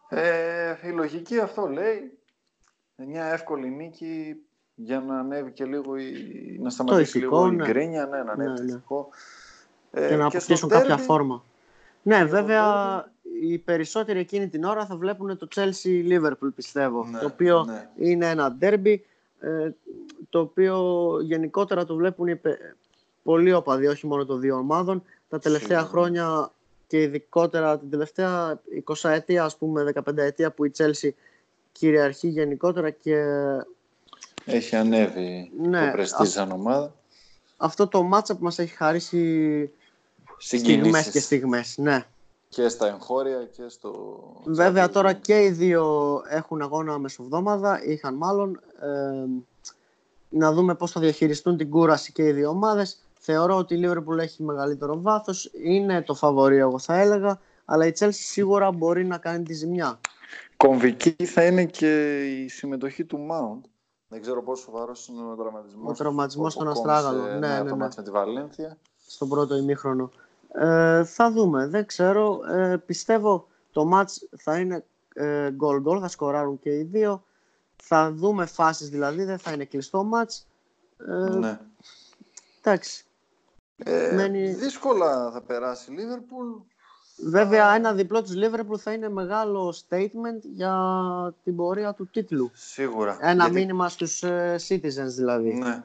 [0.10, 2.18] Ε, η λογική αυτό λέει.
[2.96, 4.36] Μια εύκολη νίκη
[4.76, 6.14] για να ανέβει και λίγο η,
[6.62, 7.64] να σταματήσει ηθικό, λίγο ναι.
[7.64, 8.72] η γκρίνια, ναι, να ανέβει Ναι, το ναι.
[8.72, 9.10] ηθικό.
[9.92, 11.44] Ε, και να στο αποκτήσουν κάποια derby, φόρμα.
[12.02, 12.64] Ναι, το βέβαια
[13.42, 17.06] οι περισσότεροι εκείνη την ώρα θα βλέπουν το Chelsea Liverpool πιστεύω.
[17.06, 17.90] Ναι, το οποίο ναι.
[17.96, 18.96] είναι ένα derby
[19.40, 19.70] ε,
[20.30, 22.60] το οποίο γενικότερα το βλέπουν οι πε-
[23.24, 25.04] πολλοί οπαδοί, όχι μόνο των δύο ομάδων.
[25.30, 25.98] Τα τελευταία Σίγουρα.
[25.98, 26.52] χρόνια
[26.96, 31.10] και ειδικότερα την τελευταία 20 ετία, ας πούμε 15 ετία που η Chelsea
[31.72, 33.24] κυριαρχεί γενικότερα και
[34.46, 36.96] Έχει ανέβει Ναι, το πρεστή ας- σαν ομάδα.
[37.58, 39.72] αυτό το μάτσα που μας έχει χαρίσει
[40.38, 41.78] στιγμές Συγκινήσεις και στιγμές.
[41.78, 42.06] Ναι.
[42.50, 44.20] και στα εγχώρια και στο...
[44.46, 45.22] Βέβαια Champions τώρα League.
[45.22, 48.60] και οι δύο έχουν αγώνα μεσοβδόμαδα, είχαν μάλλον.
[48.82, 49.26] Ε,
[50.30, 52.98] να δούμε πώς θα διαχειριστούν την κούραση και οι δύο ομάδες.
[53.26, 57.92] Θεωρώ ότι η Liverpool έχει μεγαλύτερο βάθος, είναι το φαβορή εγώ θα έλεγα, αλλά η
[58.00, 60.00] Chelsea σίγουρα μπορεί να κάνει τη ζημιά.
[60.58, 63.70] Κομβική θα είναι και η συμμετοχή του Mount.
[64.08, 65.92] Δεν ξέρω πόσο σοβαρός είναι ο τραυματισμός.
[65.92, 67.22] Ο τραυματισμός στον Αστράγαλο.
[67.22, 67.76] Ναι, ναι, Το ναι.
[67.76, 68.78] μάτς με τη Βαλένθια.
[69.08, 70.12] στον πρώτο ημίχρονο.
[70.54, 72.40] Ε, θα δούμε, δεν ξέρω.
[72.52, 77.24] Ε, πιστεύω Το μάτς θα είναι ε, goal goal, θα σκοράρουν και οι δύο.
[77.76, 80.48] Θα δούμε φάσεις δηλαδή, δεν θα είναι κλειστό μάτς.
[81.08, 81.60] Ε, ναι.
[82.62, 83.05] Εντάξει.
[83.78, 86.48] Ε, μένει- Δύσκολα θα περάσει η Λίβερπουλ.
[87.18, 90.74] Βέβαια, ένα διπλό της Liverpool θα είναι μεγάλο statement για
[91.44, 92.52] την πορεία του τίτλου.
[92.54, 93.18] Σίγουρα.
[93.22, 95.54] Ένα Γιατί- μήνυμα στους ε, citizens δηλαδή.
[95.54, 95.84] Ναι.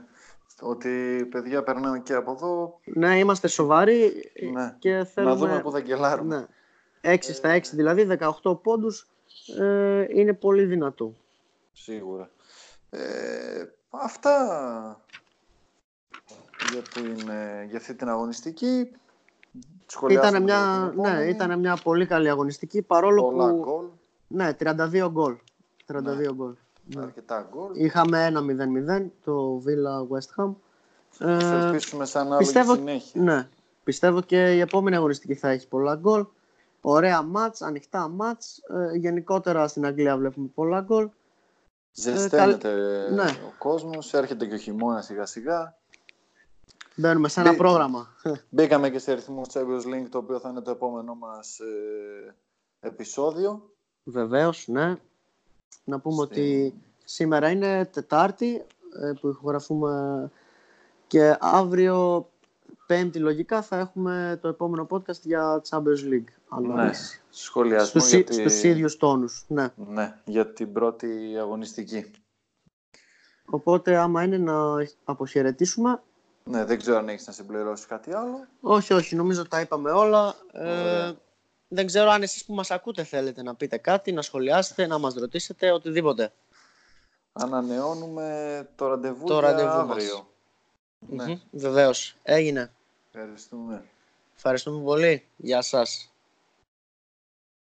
[0.61, 2.81] Ότι παιδιά περνάμε και από εδώ.
[2.85, 4.77] Ναι, είμαστε σοβαροί Ναι.
[4.79, 5.33] και θέλουμε...
[5.35, 6.49] Να δούμε που θα γκελάρουμε.
[7.01, 7.15] Ναι.
[7.15, 9.09] 6 στα 6 δηλαδή, 18 πόντους
[9.59, 11.15] ε, είναι πολύ δυνατό.
[11.73, 12.31] Σίγουρα.
[12.91, 13.01] Ε,
[13.91, 15.01] αυτά
[16.73, 18.91] για, την, ε, για αυτή την αγωνιστική.
[19.87, 21.25] Σχολιάσαμε Ήταν για μια, την επόμενη.
[21.25, 23.57] ναι, ήταν μια πολύ καλή αγωνιστική παρόλο Πολλά που...
[23.57, 23.85] γκολ.
[24.29, 25.37] Ναι, 32 γκολ.
[25.87, 26.33] 32 Ναι.
[26.33, 26.55] γκολ.
[26.95, 27.03] Ναι.
[27.03, 27.71] Αρκετά γκολ.
[27.75, 30.55] Είχαμε ένα 0-0 το Villa West Ham.
[31.11, 33.23] Θα Ε, ελπίσουμε σαν άλλο πιστεύω- συνέχεια.
[33.23, 33.49] ναι,
[33.85, 36.27] πιστεύω και η επόμενη αγωνιστική θα έχει πολλά γκολ.
[36.81, 38.59] Ωραία μάτς, ανοιχτά μάτς.
[38.93, 41.09] Ε, γενικότερα στην Αγγλία βλέπουμε πολλά γκολ.
[41.93, 42.75] Ζεσταίνεται
[43.13, 43.23] ναι.
[43.23, 45.79] ο κόσμος, έρχεται και ο χειμώνας σιγά σιγά.
[47.01, 48.09] Μπαίνουμε σε ένα Μπή- πρόγραμμα.
[48.49, 52.35] Μπήκαμε και σε ρυθμό Champions League, το οποίο θα είναι το επόμενό μας ε,
[52.81, 53.71] επεισόδιο.
[54.05, 54.97] Βεβαίως, ναι.
[55.85, 56.75] Να πούμε Στη- ότι
[57.05, 58.65] σήμερα είναι Τετάρτη
[59.03, 60.31] ε, που ηχογραφούμε
[61.07, 62.29] και αύριο
[62.87, 66.25] Πέμπτη λογικά θα έχουμε το επόμενο podcast για Champions League.
[66.61, 67.23] Ναι, ανάλυση.
[67.31, 68.35] σχολιασμό Στους, για, ί- τη...
[68.35, 69.69] στους ίδιους τόνους, ναι.
[69.77, 72.11] ναι, για την πρώτη αγωνιστική.
[73.45, 74.55] Οπότε άμα είναι να
[75.05, 76.03] αποχαιρετήσουμε.
[76.51, 78.47] Ναι, δεν ξέρω αν έχεις να συμπληρώσεις κάτι άλλο.
[78.61, 80.35] Όχι, όχι, νομίζω τα είπαμε όλα.
[80.53, 81.15] Ε, Ωραία.
[81.69, 85.15] δεν ξέρω αν εσείς που μας ακούτε θέλετε να πείτε κάτι, να σχολιάσετε, να μας
[85.15, 86.33] ρωτήσετε, οτιδήποτε.
[87.33, 89.81] Ανανεώνουμε το ραντεβού Το για ραντεβού μας.
[89.91, 90.29] αύριο.
[90.99, 92.17] Ναι, Μμμ, Βεβαίως.
[92.23, 92.73] Έγινε.
[93.13, 93.85] ευχαριστούμε.
[94.37, 95.27] Ευχαριστούμε πολύ.
[95.37, 96.10] Γεια σας.